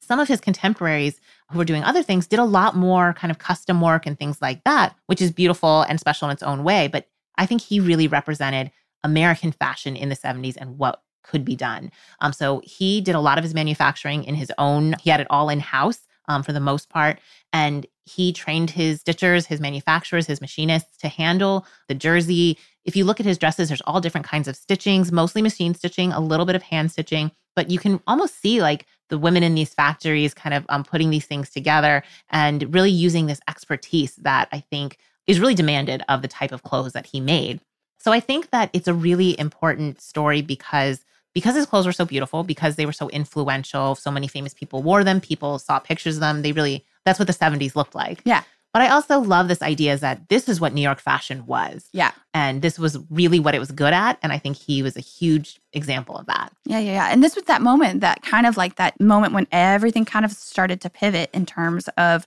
Some 0.00 0.20
of 0.20 0.28
his 0.28 0.40
contemporaries 0.40 1.20
who 1.50 1.58
were 1.58 1.64
doing 1.64 1.82
other 1.82 2.02
things 2.02 2.28
did 2.28 2.38
a 2.38 2.44
lot 2.44 2.76
more 2.76 3.12
kind 3.14 3.32
of 3.32 3.38
custom 3.38 3.80
work 3.80 4.06
and 4.06 4.16
things 4.16 4.40
like 4.40 4.62
that, 4.62 4.94
which 5.06 5.20
is 5.20 5.32
beautiful 5.32 5.82
and 5.82 5.98
special 5.98 6.28
in 6.28 6.32
its 6.32 6.44
own 6.44 6.62
way. 6.62 6.86
But 6.86 7.08
I 7.36 7.46
think 7.46 7.60
he 7.60 7.80
really 7.80 8.06
represented 8.06 8.70
American 9.02 9.50
fashion 9.50 9.96
in 9.96 10.08
the 10.08 10.16
70s 10.16 10.56
and 10.56 10.78
what 10.78 11.02
could 11.24 11.44
be 11.44 11.56
done. 11.56 11.90
Um, 12.20 12.32
so 12.32 12.62
he 12.64 13.00
did 13.00 13.16
a 13.16 13.20
lot 13.20 13.38
of 13.38 13.44
his 13.44 13.54
manufacturing 13.54 14.22
in 14.22 14.36
his 14.36 14.52
own, 14.58 14.94
he 15.02 15.10
had 15.10 15.20
it 15.20 15.26
all 15.28 15.48
in 15.48 15.58
house 15.58 16.06
um, 16.28 16.42
for 16.42 16.52
the 16.52 16.60
most 16.60 16.88
part. 16.88 17.20
And 17.52 17.86
he 18.04 18.32
trained 18.32 18.70
his 18.70 19.02
stitchers, 19.02 19.46
his 19.46 19.60
manufacturers, 19.60 20.26
his 20.26 20.40
machinists 20.40 20.96
to 20.98 21.08
handle 21.08 21.66
the 21.88 21.94
jersey. 21.94 22.58
If 22.84 22.94
you 22.96 23.04
look 23.04 23.18
at 23.20 23.26
his 23.26 23.38
dresses, 23.38 23.68
there's 23.68 23.80
all 23.82 24.00
different 24.00 24.26
kinds 24.26 24.48
of 24.48 24.56
stitchings, 24.56 25.10
mostly 25.10 25.42
machine 25.42 25.74
stitching, 25.74 26.12
a 26.12 26.20
little 26.20 26.46
bit 26.46 26.56
of 26.56 26.62
hand 26.62 26.92
stitching, 26.92 27.32
but 27.56 27.70
you 27.70 27.78
can 27.78 28.00
almost 28.06 28.40
see 28.40 28.62
like 28.62 28.86
the 29.08 29.18
women 29.18 29.42
in 29.42 29.54
these 29.54 29.74
factories 29.74 30.34
kind 30.34 30.54
of 30.54 30.64
um, 30.68 30.84
putting 30.84 31.10
these 31.10 31.26
things 31.26 31.50
together 31.50 32.02
and 32.30 32.72
really 32.74 32.90
using 32.90 33.26
this 33.26 33.40
expertise 33.48 34.16
that 34.16 34.48
I 34.52 34.60
think 34.60 34.98
is 35.26 35.40
really 35.40 35.54
demanded 35.54 36.02
of 36.08 36.22
the 36.22 36.28
type 36.28 36.52
of 36.52 36.62
clothes 36.62 36.92
that 36.92 37.06
he 37.06 37.20
made. 37.20 37.60
So 37.98 38.12
I 38.12 38.20
think 38.20 38.50
that 38.50 38.70
it's 38.72 38.88
a 38.88 38.94
really 38.94 39.38
important 39.38 40.00
story 40.00 40.42
because 40.42 41.04
because 41.36 41.54
his 41.54 41.66
clothes 41.66 41.84
were 41.84 41.92
so 41.92 42.06
beautiful, 42.06 42.44
because 42.44 42.76
they 42.76 42.86
were 42.86 42.94
so 42.94 43.10
influential, 43.10 43.94
so 43.94 44.10
many 44.10 44.26
famous 44.26 44.54
people 44.54 44.82
wore 44.82 45.04
them, 45.04 45.20
people 45.20 45.58
saw 45.58 45.78
pictures 45.78 46.16
of 46.16 46.20
them. 46.20 46.40
They 46.40 46.52
really, 46.52 46.82
that's 47.04 47.18
what 47.18 47.26
the 47.26 47.34
70s 47.34 47.76
looked 47.76 47.94
like. 47.94 48.22
Yeah. 48.24 48.42
But 48.76 48.82
I 48.82 48.88
also 48.88 49.20
love 49.20 49.48
this 49.48 49.62
idea 49.62 49.94
is 49.94 50.00
that 50.00 50.28
this 50.28 50.50
is 50.50 50.60
what 50.60 50.74
New 50.74 50.82
York 50.82 51.00
fashion 51.00 51.46
was. 51.46 51.88
Yeah. 51.94 52.10
And 52.34 52.60
this 52.60 52.78
was 52.78 52.98
really 53.08 53.40
what 53.40 53.54
it 53.54 53.58
was 53.58 53.70
good 53.70 53.94
at. 53.94 54.18
And 54.22 54.34
I 54.34 54.38
think 54.38 54.58
he 54.58 54.82
was 54.82 54.98
a 54.98 55.00
huge 55.00 55.62
example 55.72 56.14
of 56.18 56.26
that. 56.26 56.52
Yeah, 56.66 56.80
yeah, 56.80 56.92
yeah. 56.92 57.08
And 57.10 57.24
this 57.24 57.34
was 57.34 57.44
that 57.44 57.62
moment, 57.62 58.02
that 58.02 58.20
kind 58.20 58.46
of 58.46 58.58
like 58.58 58.76
that 58.76 59.00
moment 59.00 59.32
when 59.32 59.46
everything 59.50 60.04
kind 60.04 60.26
of 60.26 60.32
started 60.32 60.82
to 60.82 60.90
pivot 60.90 61.30
in 61.32 61.46
terms 61.46 61.88
of, 61.96 62.26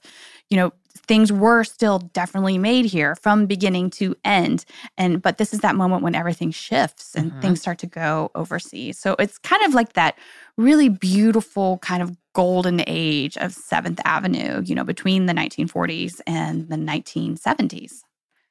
you 0.50 0.58
know, 0.58 0.74
things 0.96 1.32
were 1.32 1.64
still 1.64 2.00
definitely 2.00 2.58
made 2.58 2.86
here 2.86 3.14
from 3.16 3.46
beginning 3.46 3.92
to 3.92 4.16
end 4.24 4.66
and 4.98 5.22
but 5.22 5.38
this 5.38 5.54
is 5.54 5.60
that 5.62 5.76
moment 5.76 6.04
when 6.04 6.14
everything 6.14 6.52
shifts 6.52 7.16
and 7.16 7.32
mm-hmm. 7.32 7.42
things 7.42 7.60
start 7.60 7.80
to 7.80 7.88
go 7.88 8.30
overseas 8.36 9.00
so 9.00 9.16
it's 9.18 9.40
kind 9.40 9.64
of 9.64 9.74
like 9.74 9.94
that 9.94 10.16
really 10.58 10.88
beautiful 10.88 11.80
kind 11.80 12.04
of 12.04 12.16
golden 12.40 12.82
age 12.88 13.36
of 13.38 13.52
7th 13.52 14.00
avenue 14.06 14.62
you 14.64 14.74
know 14.74 14.84
between 14.84 15.26
the 15.26 15.34
1940s 15.34 16.22
and 16.26 16.70
the 16.70 16.76
1970s 16.76 18.04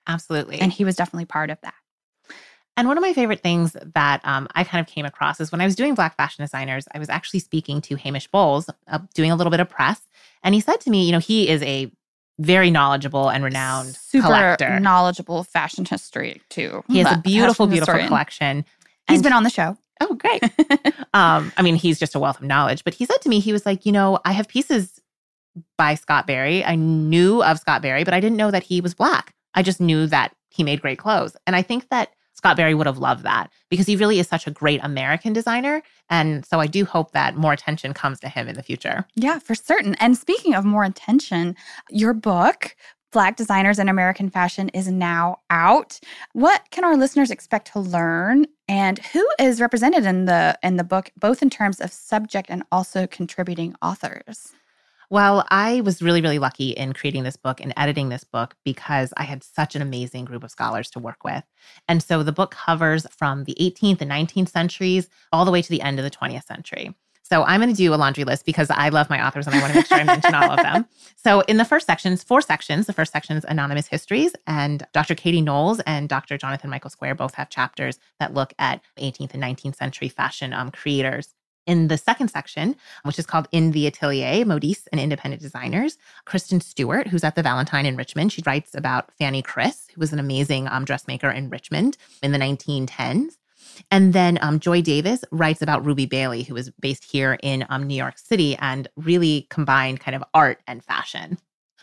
absolutely 0.07 0.61
and 0.61 0.73
he 0.73 0.85
was 0.85 0.97
definitely 0.97 1.25
part 1.25 1.49
of 1.51 1.59
that 1.63 1.75
and 2.79 2.87
one 2.87 2.97
of 2.97 3.03
my 3.03 3.13
favorite 3.13 3.41
things 3.41 3.77
that 3.95 4.21
um, 4.23 4.47
I 4.55 4.63
kind 4.63 4.81
of 4.81 4.87
came 4.87 5.05
across 5.05 5.41
is 5.41 5.51
when 5.51 5.61
I 5.61 5.65
was 5.65 5.75
doing 5.75 5.97
Black 5.97 6.17
fashion 6.17 6.45
designers, 6.45 6.87
I 6.95 7.01
was 7.01 7.09
actually 7.09 7.41
speaking 7.41 7.81
to 7.81 7.97
Hamish 7.97 8.29
Bowles, 8.29 8.71
uh, 8.87 9.01
doing 9.15 9.33
a 9.33 9.35
little 9.35 9.51
bit 9.51 9.59
of 9.59 9.69
press. 9.69 10.01
And 10.45 10.55
he 10.55 10.61
said 10.61 10.81
to 10.83 10.91
me, 10.91 11.05
you 11.05 11.11
know, 11.11 11.19
he 11.19 11.49
is 11.49 11.61
a 11.65 11.91
very 12.39 12.71
knowledgeable 12.71 13.31
and 13.31 13.43
renowned 13.43 13.97
Super 13.97 14.27
collector. 14.27 14.79
knowledgeable 14.79 15.43
fashion 15.43 15.85
history 15.85 16.41
too. 16.51 16.85
He 16.89 16.99
has 17.01 17.17
a 17.17 17.21
beautiful, 17.21 17.67
beautiful 17.67 17.95
historian. 17.95 18.09
collection. 18.09 18.65
He's 19.09 19.23
been 19.23 19.33
on 19.33 19.43
the 19.43 19.51
show. 19.51 19.77
Oh, 20.01 20.15
great. 20.15 20.43
um, 21.15 21.53
I 21.57 21.63
mean, 21.63 21.75
he's 21.75 21.99
just 21.99 22.15
a 22.15 22.19
wealth 22.19 22.39
of 22.39 22.47
knowledge. 22.47 22.85
But 22.85 22.95
he 22.95 23.05
said 23.05 23.21
to 23.23 23.29
me, 23.29 23.41
he 23.41 23.53
was 23.53 23.67
like, 23.67 23.85
you 23.85 23.93
know, 23.93 24.19
I 24.25 24.33
have 24.33 24.49
pieces 24.49 25.01
by 25.77 25.95
Scott 25.95 26.27
Barrie. 26.27 26.65
I 26.65 26.75
knew 26.75 27.43
of 27.43 27.59
Scott 27.59 27.83
Barrie, 27.83 28.05
but 28.05 28.15
I 28.15 28.21
didn't 28.21 28.37
know 28.37 28.51
that 28.51 28.63
he 28.63 28.81
was 28.81 28.95
black. 28.95 29.35
I 29.55 29.63
just 29.63 29.81
knew 29.81 30.07
that 30.07 30.35
he 30.51 30.63
made 30.63 30.81
great 30.81 30.99
clothes. 30.99 31.37
And 31.47 31.57
I 31.57 31.63
think 31.63 31.89
that 31.89 32.11
Scott 32.39 32.57
Barrie 32.57 32.75
would 32.75 32.87
have 32.87 32.99
loved 32.99 33.25
that 33.25 33.51
because 33.69 33.87
he 33.87 33.97
really 33.97 34.21
is 34.21 34.29
such 34.29 34.47
a 34.47 34.53
great 34.53 34.81
American 34.85 35.33
designer. 35.33 35.83
And 36.09 36.47
so 36.47 36.61
I 36.61 36.69
do 36.69 36.85
hope 36.85 37.11
that 37.11 37.37
more 37.37 37.53
attention 37.53 37.93
comes 37.95 38.21
to 38.21 38.29
him 38.29 38.47
in 38.47 38.55
the 38.55 38.63
future. 38.63 39.05
Yeah, 39.17 39.41
for 39.41 39.57
certain. 39.57 39.97
And 39.97 40.17
speaking 40.17 40.55
of 40.55 40.65
more 40.65 40.85
attention, 40.85 41.57
your 41.91 42.15
book, 42.15 42.77
Black 43.11 43.37
Designers 43.37 43.81
in 43.81 43.89
American 43.89 44.31
Fashion, 44.31 44.69
is 44.69 44.87
now 44.87 45.41
out. 45.51 45.99
What 46.33 46.63
can 46.71 46.85
our 46.85 46.97
listeners 46.97 47.33
expect 47.33 47.73
to 47.73 47.81
learn? 47.81 48.47
And 48.69 48.99
who 48.99 49.27
is 49.39 49.61
represented 49.61 50.05
in 50.05 50.27
the 50.27 50.59
in 50.63 50.77
the 50.77 50.85
book, 50.85 51.11
both 51.17 51.43
in 51.43 51.51
terms 51.51 51.81
of 51.81 51.91
subject 51.91 52.51
and 52.51 52.63
also 52.71 53.07
contributing 53.07 53.75
authors? 53.81 54.53
Well, 55.11 55.47
I 55.51 55.81
was 55.81 56.03
really, 56.03 56.21
really 56.21 56.39
lucky 56.39 56.71
in 56.71 56.93
creating 56.93 57.23
this 57.23 57.37
book 57.37 57.63
and 57.63 57.73
editing 57.79 58.11
this 58.11 58.25
book 58.25 58.55
because 58.63 59.15
I 59.17 59.23
had 59.23 59.43
such 59.43 59.75
an 59.75 59.81
amazing 59.81 60.27
group 60.27 60.45
of 60.45 60.51
scholars 60.51 60.91
to 60.91 60.99
work 60.99 61.25
with. 61.25 61.45
And 61.89 62.03
so 62.03 62.23
the 62.23 62.33
book 62.33 62.51
covers 62.51 63.07
from 63.11 63.45
the 63.45 63.57
18th 63.59 64.03
and 64.03 64.11
19th 64.11 64.51
centuries 64.51 65.09
all 65.33 65.47
the 65.47 65.51
way 65.51 65.63
to 65.63 65.71
the 65.71 65.81
end 65.81 65.99
of 65.99 66.05
the 66.05 66.11
20th 66.11 66.45
century. 66.45 66.95
So 67.29 67.45
I'm 67.45 67.61
going 67.61 67.71
to 67.71 67.77
do 67.77 67.93
a 67.93 67.97
laundry 67.97 68.25
list 68.25 68.47
because 68.47 68.71
I 68.71 68.89
love 68.89 69.11
my 69.11 69.25
authors 69.27 69.47
and 69.47 69.55
I 69.55 69.61
want 69.61 69.73
to 69.73 69.79
make 69.79 69.87
sure 69.87 69.99
I 69.99 70.05
mention 70.05 70.35
all 70.35 70.51
of 70.51 70.63
them. 70.63 70.87
So 71.21 71.41
in 71.43 71.57
the 71.57 71.65
first 71.65 71.85
sections, 71.85 72.23
four 72.23 72.41
sections. 72.41 72.87
The 72.87 72.93
first 72.93 73.13
section 73.13 73.37
is 73.37 73.45
anonymous 73.49 73.89
histories, 73.89 74.35
and 74.47 74.87
Dr. 74.93 75.17
Katie 75.17 75.41
Knowles 75.41 75.81
and 75.81 76.09
Dr. 76.09 76.39
Jonathan 76.39 76.71
Michael 76.71 76.91
Square 76.91 77.17
both 77.17 77.35
have 77.35 77.51
chapters 77.51 77.99
that 78.21 78.35
look 78.35 78.55
at 78.61 78.81
18th 78.99 79.35
and 79.35 79.43
19th 79.43 79.75
century 79.75 80.09
fashion 80.09 80.53
um, 80.53 80.71
creators. 80.71 81.35
In 81.67 81.89
the 81.89 81.99
second 81.99 82.29
section, 82.29 82.77
which 83.03 83.19
is 83.19 83.27
called 83.27 83.49
In 83.51 83.73
the 83.73 83.89
Atelier, 83.89 84.45
Modistes 84.45 84.87
and 84.93 85.01
Independent 85.01 85.43
Designers, 85.43 85.99
Kristen 86.25 86.61
Stewart, 86.61 87.09
who's 87.09 87.25
at 87.25 87.35
the 87.35 87.43
Valentine 87.43 87.85
in 87.85 87.97
Richmond, 87.97 88.33
she 88.33 88.43
writes 88.47 88.75
about 88.75 89.11
Fanny 89.19 89.43
Criss, 89.43 89.89
who 89.93 89.99
was 89.99 90.13
an 90.13 90.21
amazing 90.21 90.69
um, 90.69 90.85
dressmaker 90.85 91.31
in 91.31 91.51
Richmond 91.51 91.99
in 92.23 92.31
the 92.31 92.39
1910s. 92.39 93.37
And 93.91 94.13
then 94.13 94.39
um, 94.43 94.61
Joy 94.61 94.83
Davis 94.83 95.25
writes 95.31 95.63
about 95.63 95.85
Ruby 95.85 96.07
Bailey, 96.07 96.43
who 96.43 96.57
is 96.57 96.71
based 96.81 97.05
here 97.05 97.39
in 97.43 97.65
um, 97.69 97.87
New 97.87 97.95
York 97.97 98.19
City 98.19 98.57
and 98.57 98.89
really 98.97 99.47
combined 99.51 100.01
kind 100.01 100.15
of 100.15 100.25
art 100.35 100.61
and 100.67 100.85
fashion. 100.85 101.39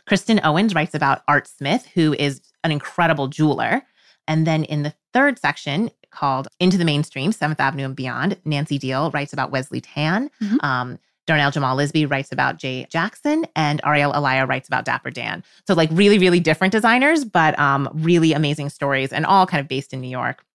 Kristen 0.07 0.39
Owens 0.43 0.75
writes 0.75 0.93
about 0.93 1.23
Art 1.27 1.47
Smith, 1.47 1.87
who 1.93 2.13
is 2.13 2.41
an 2.63 2.71
incredible 2.71 3.27
jeweler. 3.27 3.81
And 4.27 4.45
then 4.45 4.63
in 4.63 4.83
the 4.83 4.93
third 5.13 5.39
section 5.39 5.89
called 6.11 6.47
Into 6.59 6.77
the 6.77 6.85
Mainstream, 6.85 7.31
Seventh 7.31 7.59
Avenue 7.59 7.85
and 7.85 7.95
Beyond, 7.95 8.37
Nancy 8.45 8.79
Deihl 8.79 9.13
writes 9.13 9.33
about 9.33 9.51
Wesley 9.51 9.81
Tann. 9.81 10.29
Mhm. 10.41 10.63
Um, 10.63 10.99
Darnell 11.27 11.51
Jamal 11.51 11.75
Lisby 11.75 12.09
writes 12.09 12.31
about 12.31 12.57
Jay 12.57 12.85
Jaxon, 12.93 13.45
and 13.55 13.81
Ariele 13.81 14.13
Elia 14.13 14.45
writes 14.45 14.67
about 14.67 14.85
Dapper 14.85 15.09
Dan. 15.09 15.43
So, 15.65 15.73
like, 15.73 15.89
really, 15.91 16.19
really 16.19 16.39
different 16.39 16.71
designers, 16.71 17.25
but 17.25 17.57
um, 17.57 17.89
really 17.93 18.33
amazing 18.33 18.69
stories, 18.69 19.11
and 19.11 19.25
all 19.25 19.47
kind 19.47 19.59
of 19.59 19.67
based 19.67 19.91
in 19.91 20.01
New 20.01 20.07
York. 20.07 20.45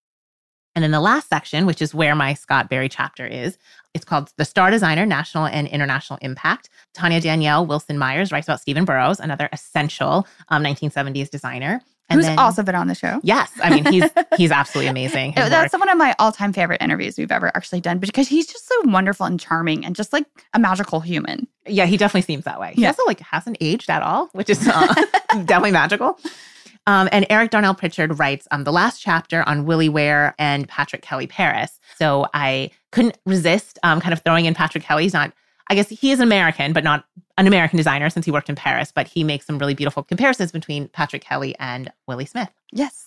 And 0.75 0.83
then 0.85 0.91
the 0.93 1.01
last 1.01 1.29
section, 1.29 1.67
which 1.67 1.83
is 1.83 1.95
where 1.95 2.15
my 2.15 2.35
Scott 2.35 2.69
Barrie 2.71 2.89
chapter 2.89 3.27
is, 3.27 3.59
it's 3.93 4.05
called 4.05 4.33
The 4.37 4.45
Star 4.45 4.71
Designer 4.71 5.05
National 5.05 5.47
and 5.47 5.67
International 5.67 6.19
Impact. 6.23 6.71
Tanya 6.95 7.21
Danielle 7.21 7.67
Wilson 7.67 7.99
Myers 7.99 8.31
writes 8.31 8.47
about 8.47 8.61
Stephen 8.61 8.85
Burrows, 8.85 9.19
another 9.19 9.49
essential 9.53 10.27
um, 10.49 10.63
1970s 10.63 11.29
designer. 11.29 11.81
And 12.09 12.19
Who's 12.19 12.27
then- 12.27 12.39
also 12.41 12.63
been 12.65 12.75
on 12.75 12.89
the 12.89 12.95
show. 12.97 13.21
Yes, 13.23 13.53
I 13.63 13.71
mean 13.71 13.85
he's 13.85 14.11
he's 14.37 14.51
absolutely 14.51 14.89
amazing. 14.91 15.33
His 15.33 15.49
That's 15.49 15.73
work. 15.73 15.81
one 15.81 15.89
of 15.89 15.97
my 15.99 16.13
all-time 16.19 16.53
favorite 16.53 16.83
interviews 16.83 17.17
we've 17.17 17.31
ever 17.31 17.53
actually 17.57 17.81
done 17.81 17.99
because 17.99 18.27
he's 18.27 18.47
just 18.49 18.67
so 18.67 18.75
wonderful 18.85 19.27
and 19.27 19.39
charming 19.39 19.85
and 19.85 19.95
just 19.95 20.13
like 20.13 20.25
a 20.53 20.59
magical 20.59 20.99
human. 21.01 21.47
yeah, 21.67 21.87
he 21.87 21.97
definitely 21.97 22.23
seems 22.23 22.45
that 22.45 22.59
way. 22.61 22.73
He 22.75 22.83
Yeah. 22.83 22.89
also 22.89 23.05
like 23.07 23.21
hasn't 23.21 23.59
aged 23.61 23.91
at 23.91 24.03
all, 24.03 24.27
which 24.33 24.51
is 24.51 24.67
uh, 24.67 24.93
definitely 25.45 25.71
magical. 25.71 26.19
Um, 26.87 27.09
and 27.13 27.27
Eric 27.31 27.51
Darnell 27.51 27.75
Pritchard 27.75 28.19
writes 28.19 28.49
um, 28.51 28.65
the 28.65 28.73
last 28.73 29.01
chapter 29.01 29.47
on 29.49 29.67
WilliWear 29.67 30.35
and 30.39 30.67
Patrick 30.69 31.03
Kelly 31.03 31.27
Paris. 31.27 31.79
So 31.99 32.27
I 32.35 32.71
couldn't 32.91 33.19
resist 33.27 33.79
um, 33.83 34.01
kind 34.01 34.13
of 34.13 34.23
throwing 34.23 34.47
in 34.47 34.55
Patrick 34.55 34.83
Kelly. 34.83 35.05
He's 35.05 35.13
not, 35.13 35.33
I 35.69 35.75
guess 35.75 35.89
he 35.89 36.11
is 36.11 36.21
an 36.21 36.27
American, 36.27 36.73
but 36.73 36.83
not 36.83 37.05
an 37.39 37.47
American 37.47 37.77
designer 37.77 38.11
since 38.11 38.25
he 38.25 38.33
worked 38.33 38.49
in 38.49 38.57
Paris. 38.57 38.93
But 38.95 39.07
he 39.07 39.25
makes 39.25 39.47
some 39.47 39.59
really 39.59 39.75
beautiful 39.75 40.03
comparisons 40.03 40.53
between 40.53 40.89
Patrick 40.89 41.23
Kelly 41.23 41.55
and 41.59 41.93
Willi 42.09 42.27
Smith. 42.27 42.51
Yes. 42.73 43.07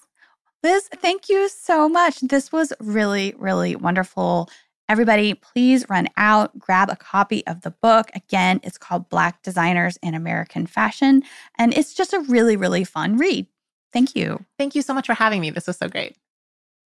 Liz, 0.64 0.88
thank 0.88 1.28
you 1.28 1.50
so 1.50 1.90
much. 1.90 2.22
This 2.22 2.52
was 2.52 2.72
really, 2.80 3.34
really 3.38 3.76
wonderful. 3.76 4.50
Everybody, 4.88 5.34
please 5.34 5.90
run 5.90 6.08
out, 6.16 6.58
grab 6.60 6.90
a 6.90 6.96
copy 6.96 7.46
of 7.48 7.62
the 7.62 7.72
book. 7.72 8.12
Again, 8.16 8.60
it's 8.64 8.78
called 8.78 9.10
Black 9.10 9.42
Designers 9.42 9.98
in 10.04 10.14
American 10.14 10.68
Fashion, 10.68 11.24
and 11.58 11.74
it's 11.74 11.94
just 11.94 12.14
a 12.14 12.20
really, 12.20 12.56
really 12.56 12.84
fun 12.84 13.18
read. 13.18 13.48
Thank 13.94 14.16
you. 14.16 14.44
Thank 14.58 14.76
you 14.76 14.82
so 14.82 14.94
much 14.94 15.06
for 15.06 15.14
having 15.14 15.40
me. 15.40 15.52
This 15.52 15.68
was 15.68 15.78
so 15.78 15.88
great. 15.88 16.18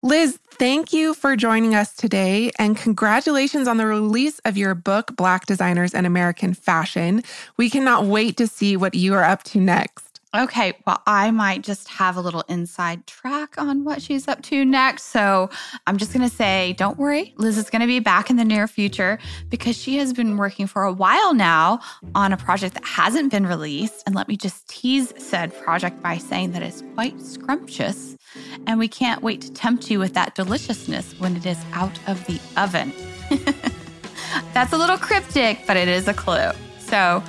Liz, 0.02 0.38
thank 0.52 0.92
you 0.92 1.14
for 1.14 1.36
joining 1.36 1.74
us 1.74 1.94
today 1.94 2.50
and 2.58 2.76
congratulations 2.76 3.66
on 3.66 3.76
the 3.76 3.86
release 3.86 4.38
of 4.40 4.56
your 4.56 4.74
book, 4.74 5.16
Black 5.16 5.46
Designers 5.46 5.94
and 5.94 6.06
American 6.06 6.54
Fashion. 6.54 7.24
We 7.56 7.70
cannot 7.70 8.04
wait 8.04 8.36
to 8.36 8.46
see 8.46 8.76
what 8.76 8.94
you 8.94 9.14
are 9.14 9.24
up 9.24 9.42
to 9.44 9.58
next. 9.58 10.05
Okay, 10.36 10.74
well, 10.86 11.00
I 11.06 11.30
might 11.30 11.62
just 11.62 11.88
have 11.88 12.18
a 12.18 12.20
little 12.20 12.44
inside 12.46 13.06
track 13.06 13.56
on 13.56 13.84
what 13.84 14.02
she's 14.02 14.28
up 14.28 14.42
to 14.42 14.66
next. 14.66 15.04
So 15.04 15.48
I'm 15.86 15.96
just 15.96 16.12
going 16.12 16.28
to 16.28 16.34
say, 16.34 16.74
don't 16.74 16.98
worry, 16.98 17.32
Liz 17.38 17.56
is 17.56 17.70
going 17.70 17.80
to 17.80 17.86
be 17.86 18.00
back 18.00 18.28
in 18.28 18.36
the 18.36 18.44
near 18.44 18.68
future 18.68 19.18
because 19.48 19.78
she 19.78 19.96
has 19.96 20.12
been 20.12 20.36
working 20.36 20.66
for 20.66 20.82
a 20.82 20.92
while 20.92 21.32
now 21.32 21.80
on 22.14 22.34
a 22.34 22.36
project 22.36 22.74
that 22.74 22.84
hasn't 22.84 23.30
been 23.30 23.46
released. 23.46 24.02
And 24.04 24.14
let 24.14 24.28
me 24.28 24.36
just 24.36 24.68
tease 24.68 25.14
said 25.16 25.54
project 25.62 26.02
by 26.02 26.18
saying 26.18 26.52
that 26.52 26.62
it's 26.62 26.82
quite 26.92 27.18
scrumptious. 27.18 28.18
And 28.66 28.78
we 28.78 28.88
can't 28.88 29.22
wait 29.22 29.40
to 29.40 29.52
tempt 29.52 29.90
you 29.90 29.98
with 29.98 30.12
that 30.14 30.34
deliciousness 30.34 31.14
when 31.18 31.36
it 31.36 31.46
is 31.46 31.64
out 31.72 31.98
of 32.06 32.22
the 32.26 32.38
oven. 32.58 32.92
That's 34.52 34.74
a 34.74 34.76
little 34.76 34.98
cryptic, 34.98 35.60
but 35.66 35.78
it 35.78 35.88
is 35.88 36.08
a 36.08 36.14
clue. 36.14 36.50
So, 36.88 37.22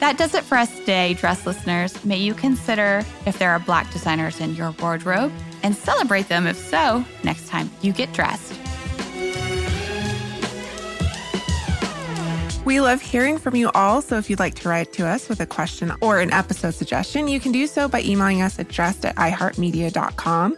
that 0.00 0.18
does 0.18 0.34
it 0.34 0.42
for 0.42 0.56
us 0.56 0.76
today, 0.80 1.14
dress 1.14 1.46
listeners. 1.46 2.04
May 2.04 2.18
you 2.18 2.34
consider 2.34 3.04
if 3.24 3.38
there 3.38 3.52
are 3.52 3.60
black 3.60 3.88
designers 3.92 4.40
in 4.40 4.56
your 4.56 4.72
wardrobe 4.80 5.32
and 5.62 5.76
celebrate 5.76 6.28
them 6.28 6.48
if 6.48 6.56
so 6.56 7.04
next 7.22 7.46
time 7.46 7.70
you 7.82 7.92
get 7.92 8.12
dressed. 8.12 8.52
We 12.64 12.80
love 12.80 13.00
hearing 13.00 13.38
from 13.38 13.56
you 13.56 13.70
all, 13.74 14.02
so 14.02 14.18
if 14.18 14.30
you'd 14.30 14.38
like 14.38 14.54
to 14.56 14.68
write 14.68 14.92
to 14.94 15.06
us 15.06 15.28
with 15.28 15.40
a 15.40 15.46
question 15.46 15.92
or 16.00 16.20
an 16.20 16.32
episode 16.32 16.74
suggestion, 16.74 17.26
you 17.26 17.40
can 17.40 17.50
do 17.50 17.66
so 17.66 17.88
by 17.88 18.02
emailing 18.02 18.40
us 18.40 18.58
at 18.58 18.68
dressed 18.68 19.04
at 19.04 19.16
iheartmedia.com. 19.16 20.56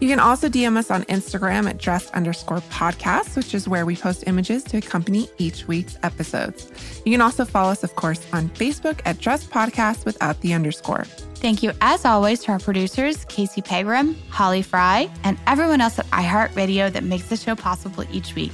You 0.00 0.08
can 0.08 0.18
also 0.18 0.48
DM 0.48 0.76
us 0.76 0.90
on 0.90 1.04
Instagram 1.04 1.68
at 1.68 1.78
dress 1.78 2.10
underscore 2.10 2.60
podcast, 2.70 3.36
which 3.36 3.54
is 3.54 3.68
where 3.68 3.86
we 3.86 3.96
post 3.96 4.24
images 4.26 4.62
to 4.64 4.78
accompany 4.78 5.28
each 5.38 5.66
week's 5.66 5.96
episodes. 6.02 6.70
You 7.04 7.12
can 7.12 7.20
also 7.20 7.44
follow 7.44 7.70
us, 7.70 7.84
of 7.84 7.94
course, 7.94 8.20
on 8.32 8.48
Facebook 8.50 9.00
at 9.04 9.18
dress 9.18 9.46
podcast 9.46 10.04
without 10.04 10.40
the 10.40 10.52
underscore. 10.52 11.04
Thank 11.36 11.62
you, 11.62 11.72
as 11.80 12.04
always, 12.04 12.42
to 12.44 12.52
our 12.52 12.58
producers, 12.58 13.24
Casey 13.26 13.60
Pegram, 13.62 14.14
Holly 14.30 14.62
Fry, 14.62 15.10
and 15.24 15.38
everyone 15.46 15.80
else 15.80 15.98
at 15.98 16.06
iHeartRadio 16.06 16.92
that 16.92 17.04
makes 17.04 17.28
the 17.28 17.36
show 17.36 17.54
possible 17.54 18.04
each 18.10 18.34
week. 18.34 18.52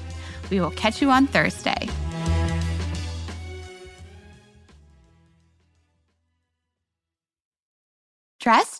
We 0.50 0.60
will 0.60 0.72
catch 0.72 1.00
you 1.00 1.10
on 1.10 1.26
Thursday. 1.26 1.88
Dressed, 8.40 8.79